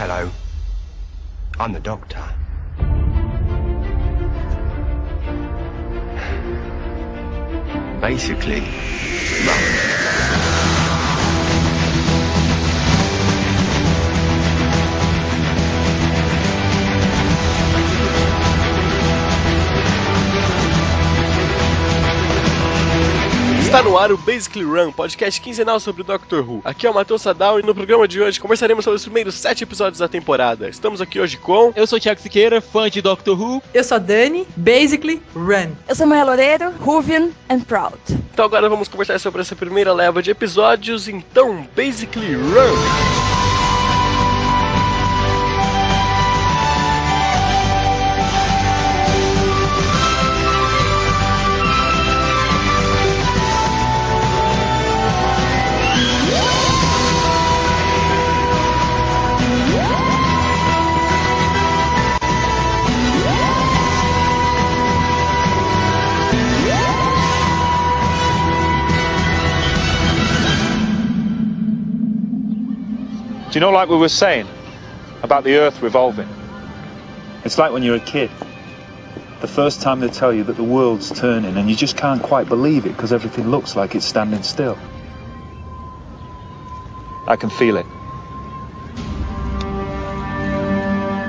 [0.00, 0.30] Hello.
[1.58, 2.24] I'm the doctor.
[8.00, 8.62] Basically,
[23.70, 26.60] Está no ar o Basically Run, podcast quinzenal sobre o Doctor Who.
[26.64, 29.62] Aqui é o Matheus Sadal e no programa de hoje conversaremos sobre os primeiros sete
[29.62, 30.68] episódios da temporada.
[30.68, 31.72] Estamos aqui hoje com.
[31.76, 33.62] Eu sou o Thiago Siqueira, fã de Doctor Who.
[33.72, 35.70] Eu sou a Dani, basically run.
[35.88, 37.96] Eu sou Maria Loureiro, Ruvian and Proud.
[38.32, 43.19] Então agora vamos conversar sobre essa primeira leva de episódios, então Basically Run.
[73.50, 74.46] Do you know, like we were saying
[75.24, 76.28] about the Earth revolving?
[77.44, 78.30] It's like when you're a kid.
[79.40, 82.46] The first time they tell you that the world's turning and you just can't quite
[82.46, 84.78] believe it because everything looks like it's standing still.
[87.26, 87.86] I can feel it.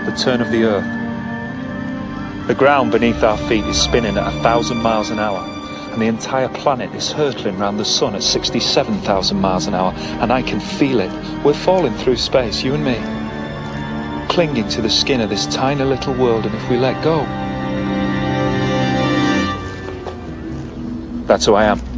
[0.05, 2.47] The turn of the Earth.
[2.47, 5.50] The ground beneath our feet is spinning at a thousand miles an hour
[5.91, 10.31] and the entire planet is hurtling round the sun at 67,000 miles an hour, and
[10.31, 11.11] I can feel it.
[11.43, 12.95] We're falling through space, you and me,
[14.29, 17.25] clinging to the skin of this tiny little world, and if we let go,
[21.25, 21.90] that's who I am.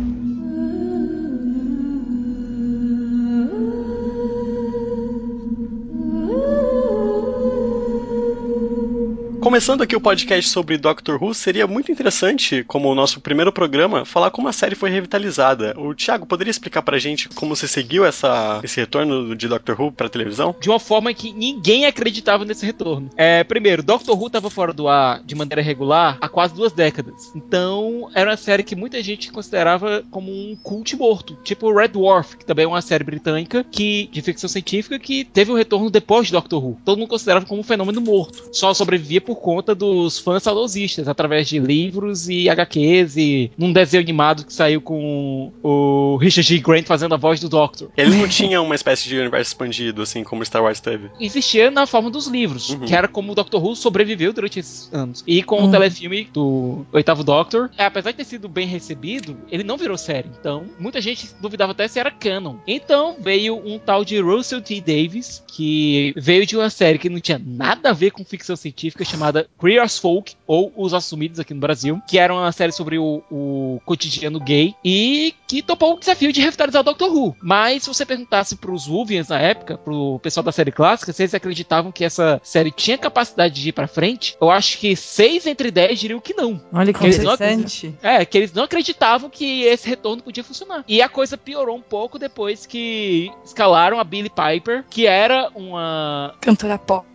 [9.44, 14.06] Começando aqui o podcast sobre Doctor Who, seria muito interessante, como o nosso primeiro programa,
[14.06, 15.74] falar como a série foi revitalizada.
[15.78, 19.92] O Thiago, poderia explicar pra gente como você seguiu essa, esse retorno de Doctor Who
[19.92, 20.56] pra televisão?
[20.62, 23.10] De uma forma que ninguém acreditava nesse retorno.
[23.18, 27.34] É, primeiro, Doctor Who estava fora do ar de maneira regular há quase duas décadas.
[27.36, 31.38] Então, era uma série que muita gente considerava como um cult morto.
[31.44, 35.52] Tipo Red Dwarf, que também é uma série britânica que, de ficção científica que teve
[35.52, 36.78] um retorno depois de Doctor Who.
[36.86, 38.48] Todo mundo considerava como um fenômeno morto.
[38.54, 44.04] Só sobrevivia por conta dos fãs saudosistas, através de livros e HQs e num desenho
[44.04, 46.60] animado que saiu com o Richard G.
[46.60, 47.90] Grant fazendo a voz do Doctor.
[47.98, 51.10] Ele não tinha uma espécie de universo expandido, assim como Star Wars teve?
[51.20, 52.80] Existia na forma dos livros, uhum.
[52.82, 55.24] que era como o Doctor Who sobreviveu durante esses anos.
[55.26, 55.68] E com uhum.
[55.68, 60.30] o telefilme do oitavo Doctor, apesar de ter sido bem recebido, ele não virou série.
[60.40, 62.56] Então, muita gente duvidava até se era canon.
[62.68, 64.82] Então, veio um tal de Russell T.
[64.82, 69.06] Davis, que veio de uma série que não tinha nada a ver com ficção científica,
[69.06, 72.74] chamada chamada Queer as Folk, ou Os Assumidos aqui no Brasil, que era uma série
[72.74, 77.36] sobre o, o cotidiano gay e que topou o desafio de revitalizar o Doctor Who.
[77.42, 81.34] Mas se você perguntasse pros Wulvians na época, pro pessoal da série clássica, se eles
[81.34, 85.72] acreditavam que essa série tinha capacidade de ir pra frente, eu acho que 6 entre
[85.72, 86.62] 10 diriam que não.
[86.74, 87.96] Olha que, que interessante.
[88.02, 90.84] Não, é, que eles não acreditavam que esse retorno podia funcionar.
[90.88, 96.36] E a coisa piorou um pouco depois que escalaram a Billie Piper, que era uma...
[96.42, 97.06] Cantora pop.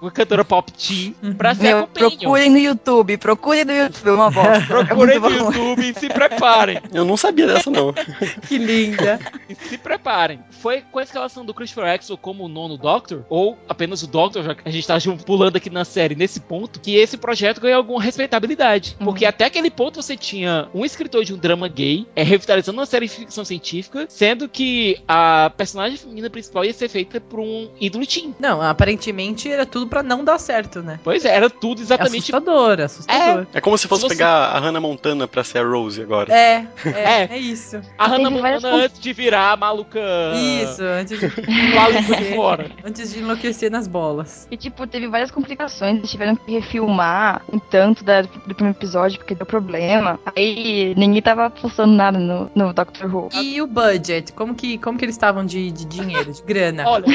[0.00, 1.34] Uma cantora pop teen, uhum.
[1.34, 4.64] pra ser Meu, Procurem no YouTube, procurem no YouTube, uma bosta.
[4.66, 6.80] procurem é no YouTube e se preparem.
[6.92, 7.92] Eu não sabia dessa, não.
[8.48, 9.18] que linda.
[9.48, 10.40] E se preparem.
[10.50, 14.42] Foi com a escalação do Christopher Axel como o nono Doctor, ou apenas o Doctor,
[14.42, 17.78] já que a gente tá pulando aqui na série nesse ponto, que esse projeto ganhou
[17.78, 18.96] alguma respeitabilidade.
[18.98, 19.06] Uhum.
[19.06, 22.86] Porque até aquele ponto você tinha um escritor de um drama gay, é, revitalizando uma
[22.86, 27.68] série de ficção científica, sendo que a personagem feminina principal ia ser feita por um
[27.80, 28.34] ídolo teen.
[28.38, 31.00] Não, aparentemente era tudo para não dar certo, né?
[31.02, 32.14] Pois é, era tudo exatamente.
[32.32, 33.46] É assustador, é assustador.
[33.54, 36.32] É, é como se fosse Você- pegar a Hannah Montana pra ser a Rose agora.
[36.32, 36.90] É, é,
[37.22, 37.28] É.
[37.32, 37.80] é isso.
[37.98, 40.00] A Hannah Montana antes de virar a maluca.
[40.34, 41.26] Isso, antes de,
[41.74, 42.70] Lá de fora.
[42.84, 44.46] antes de enlouquecer nas bolas.
[44.50, 45.98] E, tipo, teve várias complicações.
[45.98, 50.18] Eles tiveram que refilmar um tanto da- do primeiro episódio porque deu problema.
[50.36, 53.28] Aí ninguém tava postando nada no, no Doctor Who.
[53.34, 54.32] E o budget?
[54.32, 56.88] Como que, como que eles estavam de, de dinheiro, de grana?
[56.88, 57.06] Olha,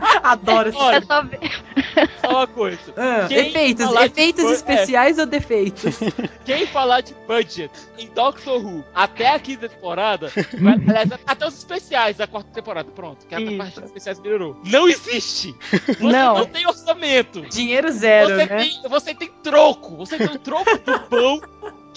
[0.22, 1.22] Adoro esse olha, É só
[2.22, 2.78] só uma coisa.
[2.96, 5.98] Ah, efeitos, de efeitos bu- especiais ou defeitos?
[6.44, 10.30] Quem falar de budget em Doctor Who até a quinta temporada,
[10.60, 13.56] vai, aliás, até os especiais da quarta temporada, pronto, que a Isso.
[13.56, 14.60] parte dos especiais melhorou.
[14.64, 15.54] Não existe!
[15.70, 16.34] Você Não.
[16.38, 17.40] não, tem orçamento.
[17.42, 18.56] Dinheiro zero, Você né?
[18.58, 19.96] tem, você tem troco.
[19.96, 21.40] Você tem um troco do pão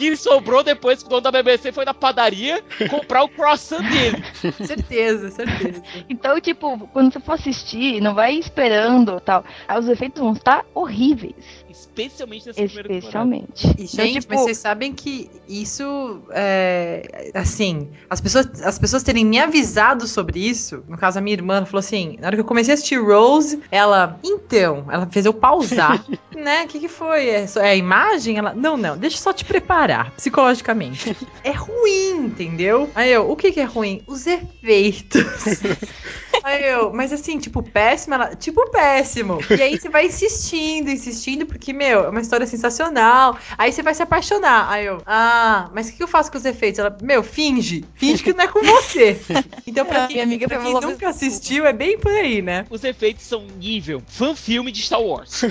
[0.02, 4.24] que sobrou depois que o dono da BBC foi na padaria comprar o croissant dele.
[4.66, 5.84] Certeza, certeza.
[6.10, 9.46] Então, tipo, quando você for assistir, não vai esperando tal.
[9.78, 11.61] Os efeitos vão estar horríveis.
[11.72, 12.98] Especialmente nessa primeira temporada.
[12.98, 13.68] Especialmente.
[13.68, 17.32] E, Então, gente, tipo, mas vocês sabem que isso é.
[17.34, 20.84] Assim, as pessoas, as pessoas terem me avisado sobre isso.
[20.88, 23.62] No caso, a minha irmã falou assim: na hora que eu comecei a assistir Rose,
[23.72, 24.20] ela.
[24.24, 26.04] Então, ela fez eu pausar.
[26.36, 26.64] né?
[26.64, 27.30] O que, que foi?
[27.30, 28.38] É, é a imagem?
[28.38, 28.54] Ela.
[28.54, 31.16] Não, não, deixa eu só te preparar psicologicamente.
[31.44, 32.90] é ruim, entendeu?
[32.96, 34.02] Aí eu, o que, que é ruim?
[34.08, 35.22] Os efeitos.
[36.44, 39.40] Aí eu, mas assim, tipo, péssimo, ela, tipo, péssimo.
[39.50, 43.38] E aí você vai insistindo, insistindo, porque, meu, é uma história sensacional.
[43.58, 44.68] Aí você vai se apaixonar.
[44.72, 46.80] Aí eu, ah, mas o que, que eu faço com os efeitos?
[46.80, 47.86] Ela, meu, finge.
[47.96, 49.20] Finge que não é com você.
[49.68, 52.66] Então, pra É, quem, minha amiga pra quem nunca assistiu, é bem por aí, né?
[52.70, 55.44] Os efeitos são nível fã-filme de Star Wars.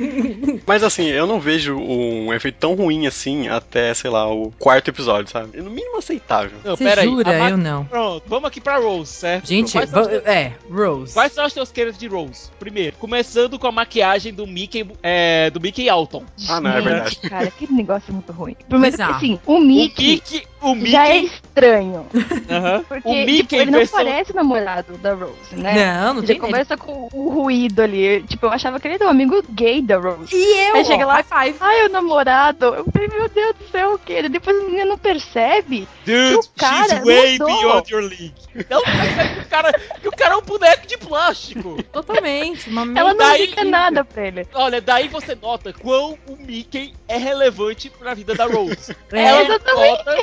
[0.66, 4.88] Mas assim, eu não vejo um efeito tão ruim assim até, sei lá, o quarto
[4.88, 5.60] episódio, sabe?
[5.60, 6.58] No mínimo aceitável.
[6.64, 7.08] Não, Você pera aí.
[7.08, 7.30] jura?
[7.34, 7.84] A ma- Eu não.
[7.84, 9.46] Pronto, vamos aqui pra Rose, certo?
[9.48, 10.24] Gente, Quais são, teus...
[10.26, 11.12] é, Rose.
[11.14, 12.50] Quais são as teus queiras de Rose?
[12.58, 16.24] Primeiro, começando com a maquiagem do Mickey, é, do Mickey Alton.
[16.48, 17.16] Ah, não, é verdade.
[17.28, 18.56] Cara, aquele negócio é muito ruim.
[18.68, 19.16] Primeiro, que, Bizarro.
[19.16, 22.06] assim, o O Mickey, Mickey, o Mickey, já é estranho.
[22.88, 25.74] Porque o Mickey tipo, ele não versão- parece o namorado da Rose, né?
[26.02, 28.22] Não, não Já tem começa com o ruído ali.
[28.22, 30.34] Tipo, eu achava que ele era um amigo gay da Rose.
[30.34, 31.24] E eu, Aí chega lá-.
[31.30, 32.66] Ai, o namorado.
[32.66, 34.28] Eu falei, meu Deus do céu, o quê?
[34.28, 35.86] Depois a menina não percebe.
[36.04, 37.46] Dude, o cara she's way mudou.
[37.58, 38.34] beyond your league.
[38.68, 39.72] Ela percebe que o cara,
[40.02, 41.82] que o cara é um boneco de plástico.
[41.92, 42.68] Totalmente.
[42.70, 44.46] Uma Ela não daí- liga nada pra ele.
[44.54, 48.96] Olha, daí você nota quão o Mickey é relevante pra vida da Rose.
[49.12, 49.98] É, ela exatamente.
[50.04, 50.22] nota,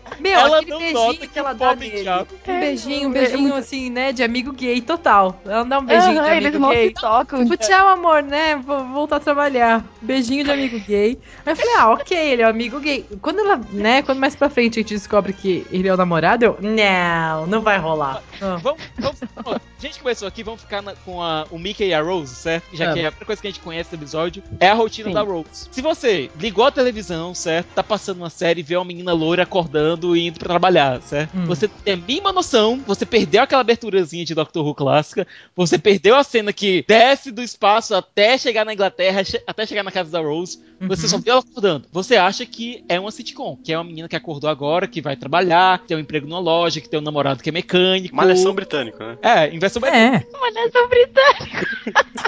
[0.19, 2.01] Meu, ela aquele não beijinho nota que, que ela dá nele.
[2.01, 5.39] diabo- Um beijinho, um É, beijinho assim, né, de amigo gay total.
[5.45, 6.93] Ela dá um beijinho de eles amigo mal gay.
[6.93, 7.43] tocam.
[7.43, 8.55] Tipo, tchau, amor, né?
[8.57, 9.83] Vou voltar a trabalhar.
[10.01, 11.17] Beijinho de amigo gay.
[11.45, 13.05] Aí eu falei, ah, ok, ele é um amigo gay.
[13.21, 16.43] Quando ela, né, quando mais pra frente a gente descobre que ele é o namorado,
[16.45, 18.21] eu, não, não vai rolar.
[18.41, 18.57] Ah.
[18.61, 21.93] Vamos, vamos, ó, a gente começou aqui, vamos ficar na- com a- o Mickey e
[21.93, 22.65] a Rose, certo?
[22.73, 22.99] Já Vamos.
[22.99, 25.13] que é a primeira coisa que a gente conhece do episódio é a rotina Sim.
[25.13, 25.67] da Rose.
[25.71, 27.67] Se você ligou a televisão, certo?
[27.75, 31.35] Tá passando uma série e vê uma menina loira acordando e indo pra trabalhar, certo?
[31.37, 31.45] Hum.
[31.45, 36.15] Você tem a mínima noção, você perdeu aquela aberturazinha de Doctor Who clássica, você perdeu
[36.15, 40.09] a cena que desce do espaço até chegar na Inglaterra, che- até chegar na casa
[40.11, 41.09] da Rose, você Uhum.
[41.09, 41.87] só viu ela acordando.
[41.91, 45.15] Você acha que é uma sitcom, que é uma menina que acordou agora, que vai
[45.15, 48.15] trabalhar, que tem um emprego numa loja, que tem um namorado que é mecânico.
[48.15, 49.17] Malhação britânico, né?
[49.21, 51.65] É, inversão É, Olha só, Britânia.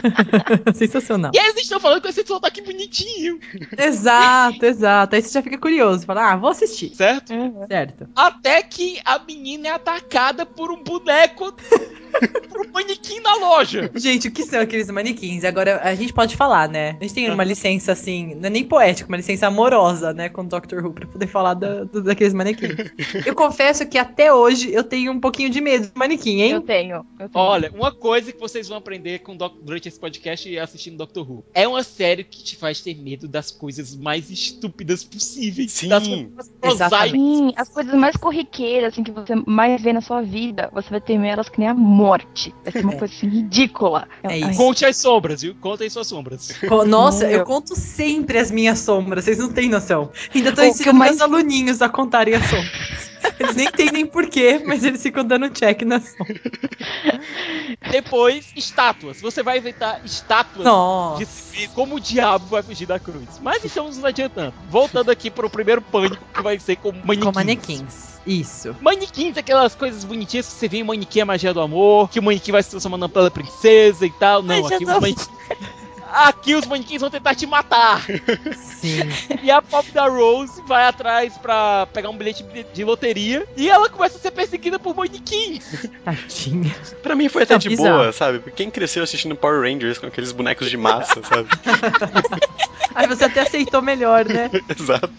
[0.74, 1.32] sensacional.
[1.34, 3.40] E eles estão falando com esse sotaque bonitinho,
[3.78, 5.16] Exato, exato.
[5.16, 6.06] Aí você já fica curioso.
[6.06, 6.96] Fala, ah, vou assistir.
[6.96, 7.34] certo?
[7.68, 8.08] Certo.
[8.16, 11.52] Até que a menina é atacada por um boneco,
[12.50, 13.90] por um manequim na loja.
[13.96, 15.44] Gente, o que são aqueles manequins?
[15.44, 16.96] Agora, a gente pode falar, né?
[17.00, 20.42] A gente tem uma licença, assim, não é nem poética, uma licença amorosa, né, com
[20.42, 22.76] o Doctor Who, pra poder falar da- do- daqueles manequins.
[23.26, 26.62] Eu confesso que até hoje eu tenho um pouquinho de medo de manequim, Eu hein?
[26.62, 26.96] tenho.
[27.20, 27.32] Eu tenho.
[27.34, 31.46] Olha, uma coisa que vocês vão aprender com durante esse podcast e assistindo Doctor Who.
[31.54, 35.72] É uma série que te faz ter medo das coisas mais estúpidas possíveis.
[35.72, 35.88] Sim.
[35.90, 36.30] Das coisas
[36.62, 37.14] mais Exatamente.
[37.14, 41.00] Sim, as coisas mais corriqueiras, assim, que você mais vê na sua vida, você vai
[41.02, 42.54] temer elas que nem a morte.
[42.64, 42.98] Vai ser uma É.
[42.98, 44.08] coisa assim, ridícula.
[44.24, 44.58] É isso.
[44.58, 45.56] Conte as sombras, viu?
[45.56, 46.50] Contem suas sombras.
[46.88, 50.12] Nossa, eu conto sempre as minhas sombras, vocês não têm noção.
[50.34, 53.13] Ainda tô ensinando mais- meus aluninhos a contarem as sombras.
[53.40, 56.40] Eles nem entendem porquê, mas eles ficam dando check nas sombras.
[57.92, 59.22] Depois, estátuas.
[59.22, 61.20] Você vai inventar estátuas Nossa.
[61.20, 61.68] de si.
[61.70, 63.28] Como o diabo vai fugir da cruz.
[63.42, 64.54] Mas estamos nos adiantando.
[64.70, 67.24] Voltando aqui para o primeiro pânico, que vai ser com manequins.
[67.24, 68.14] Com manequins.
[68.26, 68.76] Isso.
[68.80, 72.20] Manequins, aquelas coisas bonitinhas que você vê em manequim é a magia do amor, que
[72.20, 74.42] o manequim vai se transformando pela princesa e tal.
[74.42, 75.30] Não, Magia aqui do os, manequins...
[76.14, 78.06] aqui os manequins vão tentar te matar.
[78.56, 79.00] Sim.
[79.42, 83.90] E a Pop da Rose vai atrás pra pegar um bilhete de loteria e ela
[83.90, 85.66] começa a ser perseguida por manequins.
[86.06, 86.76] Tadinha.
[87.02, 87.98] Pra mim foi até Não, de bizarro.
[87.98, 88.40] boa, sabe?
[88.40, 91.50] Porque Quem cresceu assistindo Power Rangers com aqueles bonecos de massa, sabe?
[92.96, 94.52] Aí você até aceitou melhor, né?
[94.70, 95.12] Exato.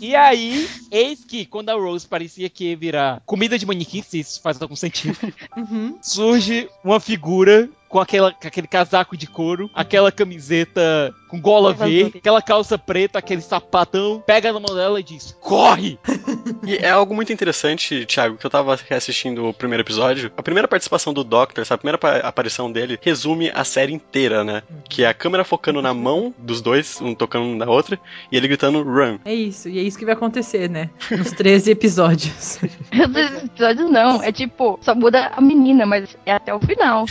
[0.00, 4.18] E aí, eis que quando a Rose parecia que ia virar comida de manequim, se
[4.20, 5.16] isso faz algum sentido,
[5.56, 5.96] Uhum.
[6.02, 11.88] surge uma figura com, aquela, com aquele casaco de couro, aquela camiseta com gola Aquela
[11.88, 12.12] V, azul.
[12.16, 15.98] aquela calça preta, aquele sapatão, pega na mão dela e diz: Corre!
[16.66, 20.32] E é algo muito interessante, Thiago, que eu tava assistindo o primeiro episódio.
[20.36, 24.62] A primeira participação do Doctor, essa primeira pa- aparição dele, resume a série inteira, né?
[24.88, 27.98] Que é a câmera focando na mão dos dois, um tocando na outra,
[28.32, 29.18] e ele gritando run.
[29.24, 30.90] É isso, e é isso que vai acontecer, né?
[31.10, 32.58] Nos 13 episódios.
[32.92, 34.22] Esses episódios não.
[34.22, 37.04] É tipo, só muda a menina, mas é até o final.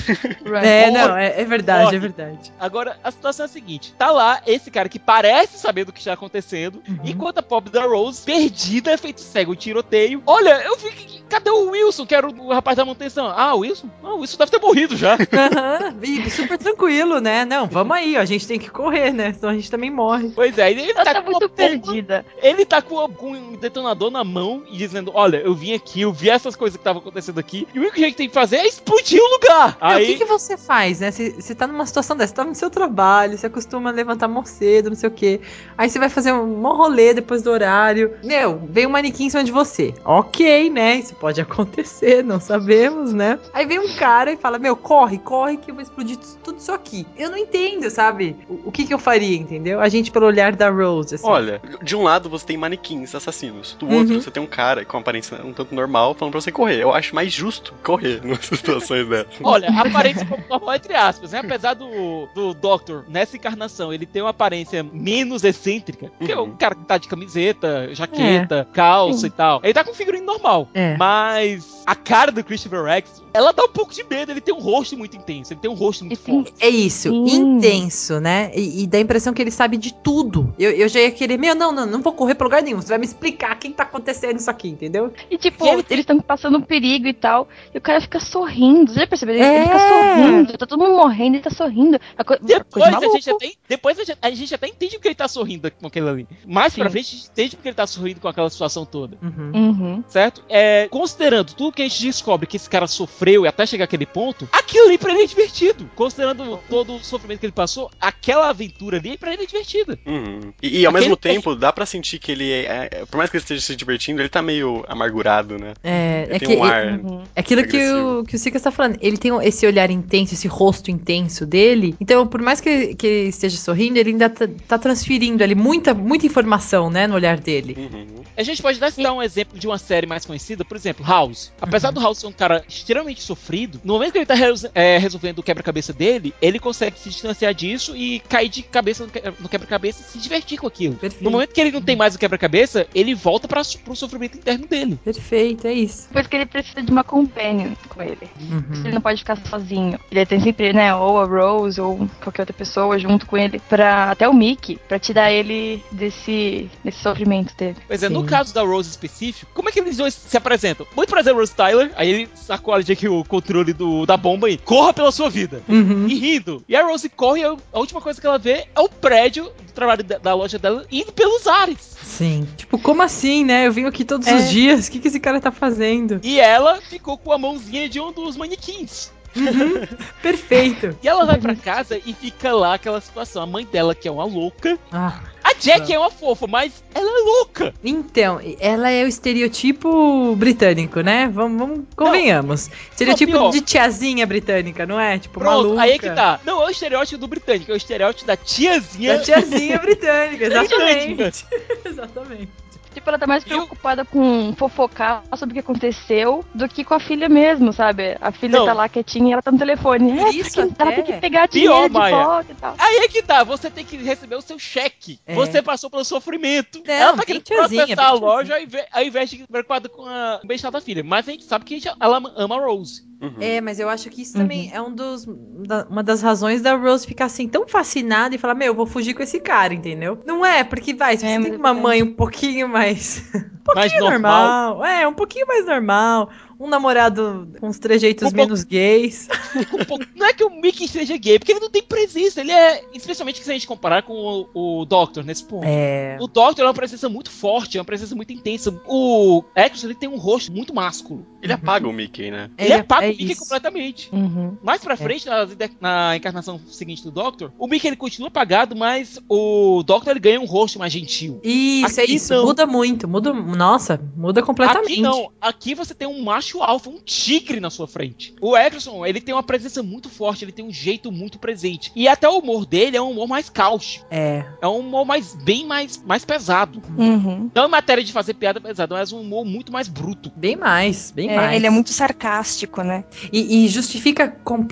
[0.45, 0.55] Run.
[0.55, 2.51] É, não, é, é verdade, é verdade.
[2.59, 5.91] Agora, a situação é a seguinte: tá tá lá esse cara que parece saber do
[5.91, 6.99] que está acontecendo, Uhum.
[7.03, 10.21] enquanto a pobre da Rose, perdida, feito cego, um tiroteio.
[10.25, 11.17] Olha, eu vi que.
[11.27, 13.27] Cadê o Wilson, que era o, o rapaz da manutenção?
[13.27, 13.89] Ah, o Wilson?
[14.01, 15.15] Ah, o Wilson deve ter morrido já.
[15.35, 17.43] Aham, e super tranquilo, né?
[17.43, 19.33] Não, vamos aí, ó, a gente tem que correr, né?
[19.33, 20.31] Senão a gente também morre.
[20.33, 22.25] pois é, ele Ela tá com muito uma bomba- perdida.
[22.41, 22.95] Ele tá com,
[23.27, 26.81] um detonador na mão e dizendo: Olha, eu vim aqui, eu vi essas coisas que
[26.81, 29.77] estavam acontecendo aqui, e o único jeito que tem que fazer é explodir o lugar.
[29.81, 30.03] Aí.
[30.03, 31.11] O que, que você faz, né?
[31.11, 34.45] Você você tá numa situação dessa, você tá no seu trabalho, você costuma levantar mão
[34.45, 35.41] cedo, não sei o quê.
[35.77, 38.13] Aí você vai fazer um mó rolê depois do horário.
[38.23, 39.93] Meu, vem um manequim em cima de você.
[40.03, 40.95] Ok, né?
[40.95, 43.39] Isso pode acontecer, não sabemos, né?
[43.53, 46.71] Aí vem um cara e fala: Meu, corre, corre que eu vou explodir tudo isso
[46.71, 47.05] aqui.
[47.17, 48.35] Eu não entendo, sabe?
[48.49, 49.79] O, o que, que eu faria, entendeu?
[49.79, 51.27] A gente, pelo olhar da Rose, assim.
[51.27, 53.97] Olha, de um lado você tem manequins assassinos, do Uhum.
[53.99, 56.81] outro você tem um cara com aparência um tanto normal falando pra você correr.
[56.81, 59.27] Eu acho mais justo correr nessas situações dessas.
[59.43, 61.39] Olha, a aparência normal entre aspas, né?
[61.39, 66.11] Apesar do, do Doctor, nessa encarnação, ele tem uma aparência menos excêntrica.
[66.17, 66.49] Porque Uhum.
[66.49, 69.59] o cara que tá de camiseta, jaqueta, calça e tal.
[69.63, 70.67] Ele tá com figurino normal.
[70.73, 70.95] É.
[70.97, 74.31] Mas a cara do Christopher Rex, ela dá um pouco de medo.
[74.31, 76.53] Ele tem um rosto muito intenso, ele tem um rosto muito tem- forte.
[76.59, 77.25] É isso, Sim.
[77.57, 78.51] intenso, né?
[78.55, 80.53] E, e dá a impressão que ele sabe de tudo.
[80.59, 82.81] Eu, eu já ia querer, meu, não, não, não vou correr pra lugar nenhum.
[82.81, 85.13] Você vai me explicar o que tá acontecendo isso aqui, entendeu?
[85.29, 87.47] E tipo, E ele eles estão passando um perigo e tal.
[87.73, 88.91] E o cara fica sorrindo.
[88.91, 89.35] Você já percebeu?
[89.35, 89.55] Ele, É.
[89.57, 90.57] ele fica sorrindo.
[90.57, 91.99] Tá todo mundo morrendo e ele tá sorrindo.
[92.17, 95.15] É co- Depois a gente, até, depois a gente, a gente até entende porque ele
[95.15, 96.27] tá sorrindo com aquilo ali.
[96.45, 96.91] Mais pra Sim.
[96.91, 99.17] frente, a gente entende porque ele tá sorrindo com aquela situação toda.
[99.21, 99.51] Uhum.
[99.53, 100.03] Uhum.
[100.07, 100.43] certo?
[100.49, 104.05] É, considerando tudo que a gente descobre que esse cara sofreu e até chegar àquele
[104.05, 105.89] ponto, aquilo ali pra ele é divertido.
[105.95, 109.97] Considerando todo o sofrimento que ele passou, aquela aventura ali pra ele é divertida.
[110.05, 110.53] Uhum.
[110.61, 113.17] E, e ao Aquele mesmo tem- tempo, dá pra sentir que ele é, é- Por
[113.17, 115.73] mais que ele esteja se divertindo, ele tá meio amargurado, né?
[115.83, 116.99] É, Ele é tem que um ar.
[116.99, 117.23] Uhum.
[117.35, 118.97] é aquilo que o, que o Sika está falando.
[119.01, 121.95] Ele tem esse olhar intenso, esse rosto intenso dele.
[121.99, 125.93] Então, por mais que, que ele esteja sorrindo, ele ainda tá, tá transferindo ali muita,
[125.93, 127.75] muita informação, né, no olhar dele.
[127.77, 128.07] Uhum.
[128.35, 131.51] A gente pode dar, dar um exemplo de uma série mais conhecida, por exemplo, House.
[131.61, 134.35] Apesar do House ser um cara extremamente sofrido, no momento que ele tá
[134.73, 139.09] é, resolvendo o quebra-cabeça dele, ele consegue se distanciar disso e cair de cabeça no
[139.11, 140.95] que- no quebra-cabeça e se divertir com aquilo.
[140.95, 141.23] Perfeito.
[141.23, 144.67] No momento que ele não tem mais o quebra-cabeça, ele volta para pro sofrimento interno
[144.67, 144.99] dele.
[145.03, 146.09] Perfeito, é isso.
[146.09, 148.29] Por isso que ele precisa de uma companion com ele.
[148.39, 148.81] Uhum.
[148.83, 149.99] Ele não pode ficar sozinho.
[150.11, 154.11] Ele tem sempre, né, ou a Rose ou qualquer outra pessoa junto com ele, pra,
[154.11, 157.77] até o Mickey, pra tirar ele desse, desse sofrimento dele.
[157.87, 158.25] Pois é, no Sim.
[158.27, 160.85] caso da Rose específico, como é que eles dois se apresentam?
[160.95, 161.91] Muito prazer, Rose Tyler.
[161.95, 165.61] Aí ele sacou ali aqui o controle do, da bomba e corra pela sua vida.
[165.67, 166.07] Uhum.
[166.07, 166.63] E rindo.
[166.67, 169.71] E a Rose corre e a última coisa que ela vê é o prédio do
[169.73, 171.95] trabalho da, da loja dela indo pelos ares.
[172.03, 172.47] Sim.
[172.57, 173.67] Tipo, como assim, né?
[173.67, 174.35] Eu venho aqui todos É.
[174.35, 174.87] os dias.
[174.87, 176.19] O que, que esse cara tá fazendo?
[176.23, 179.11] E ela ficou com a mãozinha de um dos manequins.
[180.21, 180.97] Perfeito.
[181.03, 183.41] E ela vai pra casa e fica lá aquela situação.
[183.43, 184.77] A mãe dela, que é uma louca.
[184.91, 185.19] Ah.
[185.47, 187.73] A Jack é uma fofa, mas ela é louca.
[187.81, 191.29] Então, ela é o estereotipo britânico, né?
[191.29, 192.69] Vamos, vamos convenhamos.
[192.91, 193.51] Estereotipo pior.
[193.51, 195.17] de tiazinha britânica, não é?
[195.17, 195.81] Tipo, Pronto, maluca.
[195.83, 196.41] aí é que tá.
[196.43, 199.15] Não é o estereótipo do britânico, é o estereótipo da tiazinha.
[199.15, 201.45] Da tiazinha britânica, exatamente.
[201.85, 202.49] Exatamente.
[202.97, 206.99] Tipo, ela tá mais preocupada com fofocar sobre o que aconteceu do que com a
[206.99, 208.17] filha mesmo, sabe?
[208.19, 208.65] A filha Não.
[208.65, 210.19] tá lá quietinha e ela tá no telefone.
[210.19, 212.15] É, isso porque ela tem que pegar Pior, dinheiro de Maia.
[212.25, 212.73] volta e tal.
[212.75, 215.19] Aí é que tá, você tem que receber o seu cheque.
[215.27, 215.35] É.
[215.35, 216.81] Você passou pelo sofrimento.
[216.87, 218.55] Não, ela tá querendo processar a loja
[218.91, 221.03] ao invés, de preocupada com a- bem-estar da filha.
[221.03, 223.05] Mas a gente sabe que a gente- ela ama a Rose.
[223.19, 223.33] Uhum.
[223.41, 225.25] É, mas eu acho que isso também é um dos,
[225.65, 228.85] da- uma das razões da Rose ficar assim tão fascinada e falar, meu, eu vou
[228.85, 230.21] fugir com esse cara, entendeu?
[230.23, 231.81] Não é, porque vai, se É, você mas tem é uma verdade.
[231.83, 232.86] mãe um pouquinho mais.
[232.91, 234.75] Um Mais pouquinho normal.
[234.75, 234.85] normal.
[234.85, 236.29] É, um pouquinho mais normal.
[236.59, 239.27] Um namorado com os trejeitos Um menos gays.
[240.15, 242.41] Não é que o Mickey seja gay, porque ele não tem presença.
[242.41, 242.83] Ele é.
[242.93, 245.63] Especialmente se a gente comparar com o, o Doctor nesse ponto.
[245.65, 246.17] É.
[246.19, 248.73] O Doctor é uma presença muito forte, é uma presença muito intensa.
[248.87, 251.25] O Eccles, ele tem um rosto muito másculo.
[251.41, 252.49] Ele apaga o Mickey, né?
[252.57, 253.41] Ele apaga é o Mickey isso.
[253.41, 254.09] completamente.
[254.11, 254.57] Uhum.
[254.63, 254.97] Mais pra É.
[254.97, 255.47] frente, na,
[255.79, 260.39] na encarnação seguinte do Doctor, o Mickey ele continua apagado, mas o Doctor ele ganha
[260.41, 261.39] um rosto mais gentil.
[261.43, 262.33] Isso, é Aqui isso.
[262.33, 262.45] não.
[262.45, 263.07] Muda muito.
[263.07, 264.93] Muda, nossa, muda completamente.
[264.93, 268.33] Aqui não, aqui você tem um macho alfa, um tigre na sua frente.
[268.41, 271.91] O Eccleston, ele tem uma presença muito forte, ele tem um jeito muito presente.
[271.95, 274.45] E até o humor dele é um humor mais cáustico, É.
[274.61, 276.81] é um humor mais bem mais, mais pesado.
[276.97, 277.49] Uhum.
[277.53, 280.31] Não é matéria de fazer piada pesada, mas um humor muito mais bruto.
[280.35, 281.55] Bem mais, bem É, mais.
[281.55, 283.03] ele é muito sarcástico, né?
[283.31, 284.27] E, e justifica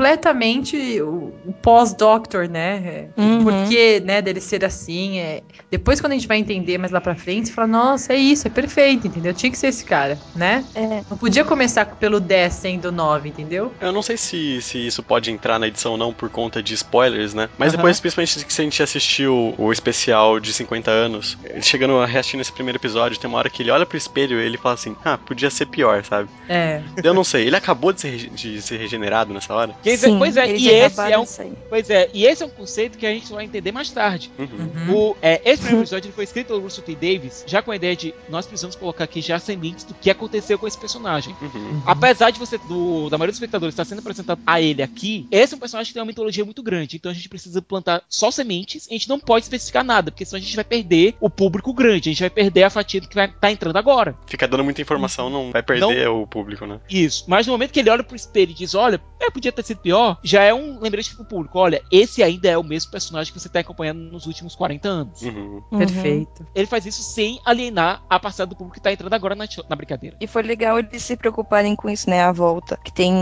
[0.05, 2.75] completamente o, o pós-Doctor, né?
[2.85, 3.43] É, Uhum.
[3.43, 5.19] Por que, né, dele ser assim.
[5.19, 5.41] É...
[5.71, 8.45] Depois, quando a gente vai entender mais lá pra frente, você fala, nossa, é isso,
[8.47, 9.33] é perfeito, entendeu?
[9.33, 10.63] Tinha que ser esse cara, né?
[10.75, 11.01] É.
[11.09, 13.73] Não podia começar começar pelo 10 sendo 9, entendeu?
[13.81, 16.75] Eu não sei se, se isso pode entrar na edição ou não por conta de
[16.75, 17.49] spoilers, né?
[17.57, 17.77] Mas Aham.
[17.77, 22.37] depois, principalmente se a gente assistiu o especial de 50 anos, ele chegando a reassistir
[22.37, 24.95] nesse primeiro episódio, tem uma hora que ele olha pro espelho e ele fala assim,
[25.03, 26.29] ah, podia ser pior, sabe?
[26.47, 26.83] É.
[27.03, 29.75] Eu não sei, ele acabou de ser, de ser regenerado nessa hora?
[29.83, 31.55] Sim, pois é, e esse acabaram é um.
[31.67, 34.31] Pois é, e esse é um conceito que a gente vai entender mais tarde.
[34.37, 34.45] Uhum.
[34.87, 34.95] Uhum.
[34.95, 36.93] O, é, esse primeiro episódio ele foi escrito pelo Russell T.
[36.93, 40.59] Davis, já com a ideia de nós precisamos colocar aqui já sementes do que aconteceu
[40.59, 41.35] com esse personagem.
[41.41, 41.54] Uhum.
[41.85, 45.53] Apesar de você, do, da maioria dos espectadores estar sendo apresentado a ele aqui, esse
[45.53, 46.97] é um personagem que tem uma mitologia muito grande.
[46.97, 48.87] Então a gente precisa plantar só sementes.
[48.89, 52.09] A gente não pode especificar nada, porque senão a gente vai perder o público grande.
[52.09, 54.17] A gente vai perder a fatia do que vai estar entrando agora.
[54.25, 56.79] Fica dando muita informação, não vai perder o público, né?
[56.89, 57.25] Isso.
[57.27, 59.79] Mas no momento que ele olha pro espelho e diz: Olha, é, podia ter sido
[59.79, 63.39] pior, já é um lembrete pro público: Olha, esse ainda é o mesmo personagem que
[63.39, 65.21] você tá acompanhando nos últimos 40 anos.
[65.21, 65.63] Uhum.
[65.71, 65.79] Uhum.
[65.79, 66.45] Perfeito.
[66.53, 69.75] Ele faz isso sem alienar a parcela do público que tá entrando agora na, na
[69.75, 70.15] brincadeira.
[70.19, 72.23] E foi legal eles se preocuparem com isso, né?
[72.23, 72.77] A volta.
[72.83, 73.13] Que tem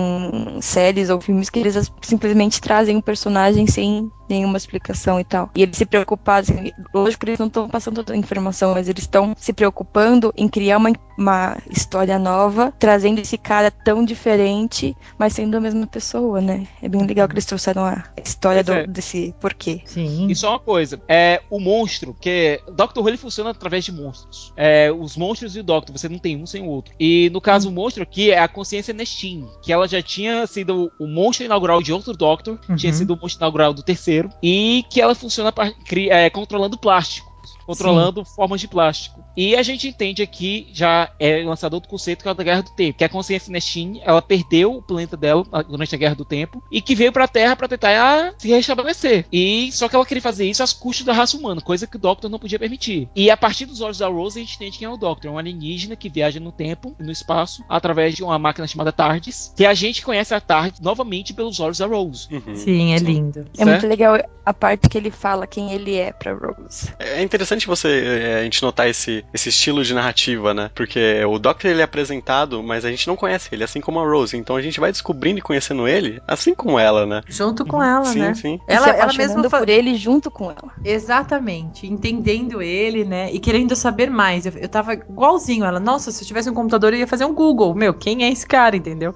[0.62, 5.50] séries ou filmes que eles simplesmente trazem um personagem sem nenhuma explicação e tal.
[5.56, 6.46] E eles se preocuparam,
[6.94, 10.48] lógico que eles não estão passando toda a informação, mas eles estão se preocupando em
[10.48, 16.42] criar uma, uma história nova, trazendo esse cara tão diferente, mas sendo a mesma pessoa,
[16.42, 16.68] né?
[16.82, 18.88] É bem legal que eles trouxeram a história do- é.
[18.88, 19.82] desse porquê.
[19.86, 20.28] Sim.
[20.30, 24.52] E só uma coisa, é o monstro, que Doctor Who ele funciona através de monstros.
[24.58, 26.94] É, os monstros e o Doctor, você não tem um sem o outro.
[27.00, 30.92] E no caso, o monstro aqui é a consciência Nestin, que ela já tinha sido
[31.00, 32.76] o monstro inaugural de outro Doctor, Uhum.
[32.76, 35.52] tinha sido o monstro inaugural do terceiro, e que ela funciona
[35.86, 37.32] cri- é, controlando plástico.
[37.66, 39.23] Controlando formas de plástico.
[39.36, 42.62] E a gente entende aqui, já é lançado outro conceito que é o da Guerra
[42.62, 46.16] do Tempo, que a consciência Nestin, ela perdeu o planeta dela ah, durante a Guerra
[46.16, 49.26] do Tempo e que veio pra Terra pra tentar ah, se restabelecer.
[49.32, 52.00] E só que ela queria fazer isso às custas da raça humana, coisa que o
[52.00, 53.10] Doctor não podia permitir.
[53.16, 55.34] E a partir dos olhos da Rose a gente entende quem é o Doctor, é
[55.34, 59.54] um alienígena que viaja no tempo e no espaço através de uma máquina chamada TARDIS,
[59.56, 62.28] que a gente conhece a TARDIS novamente pelos olhos da Rose.
[62.32, 62.56] Uhum.
[62.56, 63.46] Sim, é lindo.
[63.58, 66.94] É muito legal a parte que ele fala quem ele é pra Rose.
[67.00, 70.70] É interessante você é, a gente notar esse, esse estilo de narrativa, né?
[70.74, 74.04] Porque o Doctor ele é apresentado, mas a gente não conhece ele, assim como a
[74.06, 74.36] Rose.
[74.38, 77.22] Então a gente vai descobrindo e conhecendo ele, assim como ela, né?
[77.28, 78.34] Junto com ela, sim, né?
[78.34, 78.60] sim.
[78.68, 80.72] E Ela, ela mesma fa- por ele junto com ela.
[80.84, 83.32] Exatamente, entendendo ele, né?
[83.32, 84.46] E querendo saber mais.
[84.46, 85.80] Eu, eu tava igualzinho ela.
[85.80, 87.74] Nossa, se eu tivesse um computador, eu ia fazer um Google.
[87.76, 89.14] Meu, quem é esse cara, entendeu?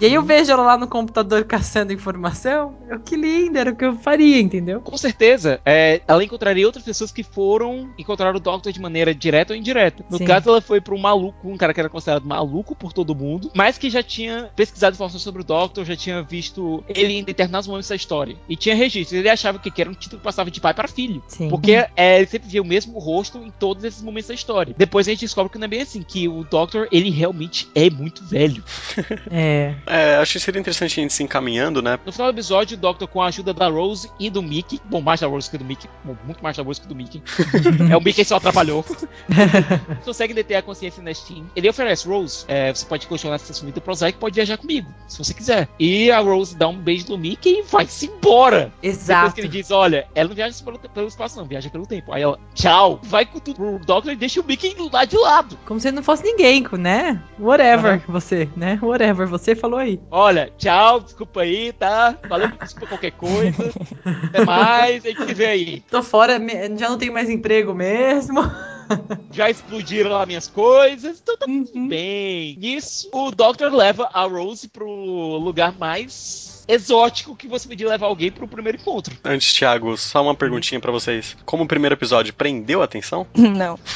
[0.00, 2.76] E aí eu vejo ela lá no computador caçando informação.
[2.90, 4.80] Eu, que lindo, era o que eu faria, entendeu?
[4.80, 9.47] Com certeza, é, ela encontraria outras pessoas que foram encontrar o Doctor de maneira direta
[9.52, 10.04] ou indireta.
[10.10, 10.24] No Sim.
[10.24, 13.50] caso, ela foi para um maluco, um cara que era considerado maluco por todo mundo,
[13.54, 17.66] mas que já tinha pesquisado informações sobre o Doctor, já tinha visto ele em determinados
[17.66, 18.36] momentos da história.
[18.48, 19.18] E tinha registros.
[19.18, 21.22] Ele achava que era um título que passava de pai para filho.
[21.28, 21.48] Sim.
[21.48, 24.74] Porque é, ele sempre via o mesmo rosto em todos esses momentos da história.
[24.76, 27.88] Depois a gente descobre que não é bem assim, que o Doctor, ele realmente é
[27.90, 28.62] muito velho.
[29.30, 29.74] É.
[29.86, 31.98] É, acho que seria interessante a gente se encaminhando, né?
[32.04, 35.00] No final do episódio, o Doctor, com a ajuda da Rose e do Mickey, bom,
[35.00, 37.22] mais da Rose que do Mickey, bom, muito mais da Rose que do Mickey,
[37.90, 38.84] é o Mickey só atrapalhou,
[40.04, 41.46] consegue deter a consciência na Steam.
[41.54, 45.34] Ele oferece, Rose, é, você pode continuar essa sumida prosaica, pode viajar comigo, se você
[45.34, 45.68] quiser.
[45.78, 48.72] E a Rose dá um beijo no Mickey e vai-se embora.
[48.80, 49.34] Depois Exato.
[49.34, 52.12] que ele diz, olha, ela não viaja pelo, pelo espaço não, viaja pelo tempo.
[52.12, 55.58] Aí ela, tchau, vai com tudo pro Doctor e deixa o Mickey lá de lado.
[55.66, 57.22] Como se não fosse ninguém, né?
[57.38, 58.78] Whatever você, né?
[58.82, 60.00] Whatever você falou aí.
[60.10, 62.16] Olha, tchau, desculpa aí, tá?
[62.28, 63.72] Valeu, desculpa qualquer coisa.
[64.28, 65.80] Até mais, a gente se vê aí.
[65.90, 66.38] Tô fora,
[66.76, 68.40] já não tenho mais emprego mesmo.
[69.32, 71.64] Já explodiram lá minhas coisas, então tá Uhum.
[71.64, 72.56] tudo bem.
[72.58, 74.86] Nisso, o Doctor leva a Rose pro
[75.38, 79.16] lugar mais exótico que você podia levar alguém pro primeiro encontro.
[79.24, 81.36] Antes, Thiago, só uma perguntinha pra vocês.
[81.44, 83.26] Como o primeiro episódio prendeu a atenção?
[83.34, 83.78] Não.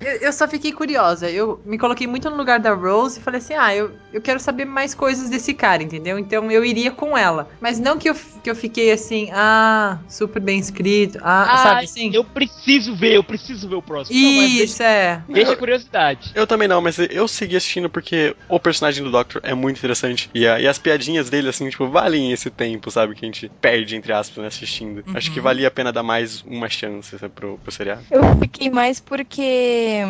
[0.00, 1.30] Eu, eu só fiquei curiosa.
[1.30, 4.38] Eu me coloquei muito no lugar da Rose e falei assim: ah, eu, eu quero
[4.38, 6.18] saber mais coisas desse cara, entendeu?
[6.18, 7.48] Então eu iria com ela.
[7.58, 11.18] Mas não que eu, que eu fiquei assim, ah, super bem escrito.
[11.22, 12.10] Ah, sabe assim?
[12.14, 14.18] Eu preciso ver, eu preciso ver o próximo.
[14.18, 15.22] Não, Isso, é.
[15.26, 16.32] deixa, a curiosidade.
[16.34, 20.28] Eu também não, mas eu segui assistindo porque o personagem do Doctor é muito interessante.
[20.34, 23.14] E, a- e as piadinhas dele, assim, tipo, valem esse tempo, sabe?
[23.14, 25.02] Que a gente perde, entre aspas, né, assistindo.
[25.14, 28.02] Acho que valia a pena dar mais uma chance sabe, pro, pro seriado.
[28.10, 30.00] Eu fiquei mais porque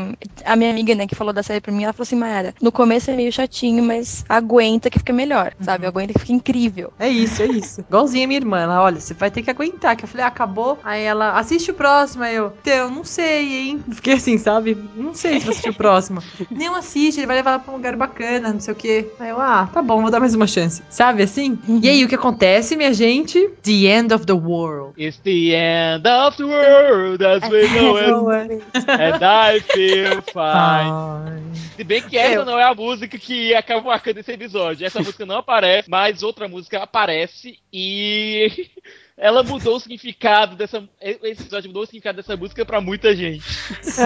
[0.44, 2.72] a minha amiga, né, que falou da série pra mim, ela falou assim, Mayara, no
[2.72, 5.86] começo é meio chatinho, mas aguenta que fica melhor, sabe?
[5.86, 6.92] Aguenta que fica incrível.
[6.98, 7.80] É isso, é isso.
[7.80, 8.60] Igualzinha a minha irmã.
[8.60, 9.96] Ela, olha, você vai ter que aguentar.
[9.96, 10.78] Que eu falei, ah, acabou.
[10.82, 12.24] Aí ela, assiste o próximo.
[12.24, 13.84] Aí eu, então, não sei, hein?
[13.92, 14.76] Fiquei assim, sabe?
[14.96, 16.22] Não sei se vou assistir o próximo.
[16.50, 19.10] Não assiste, ele vai levar ela pra um lugar bacana, não sei o quê.
[19.20, 20.82] Aí eu, ah, tá bom, vou dar mais uma chance.
[20.88, 21.58] Sabe assim?
[21.84, 23.46] E aí, o que acontece, minha gente?
[23.62, 24.94] The end of the world.
[24.96, 28.64] It's the end of the world as we know it.
[28.88, 31.54] And I feel fine.
[31.76, 34.86] Se bem que essa não é a música que acaba marcando esse episódio.
[34.86, 38.70] Essa música não aparece, mas outra música aparece e
[39.16, 40.88] ela mudou o significado dessa.
[41.00, 43.44] Esse episódio mudou o significado dessa música pra muita gente.
[43.82, 44.02] Sim.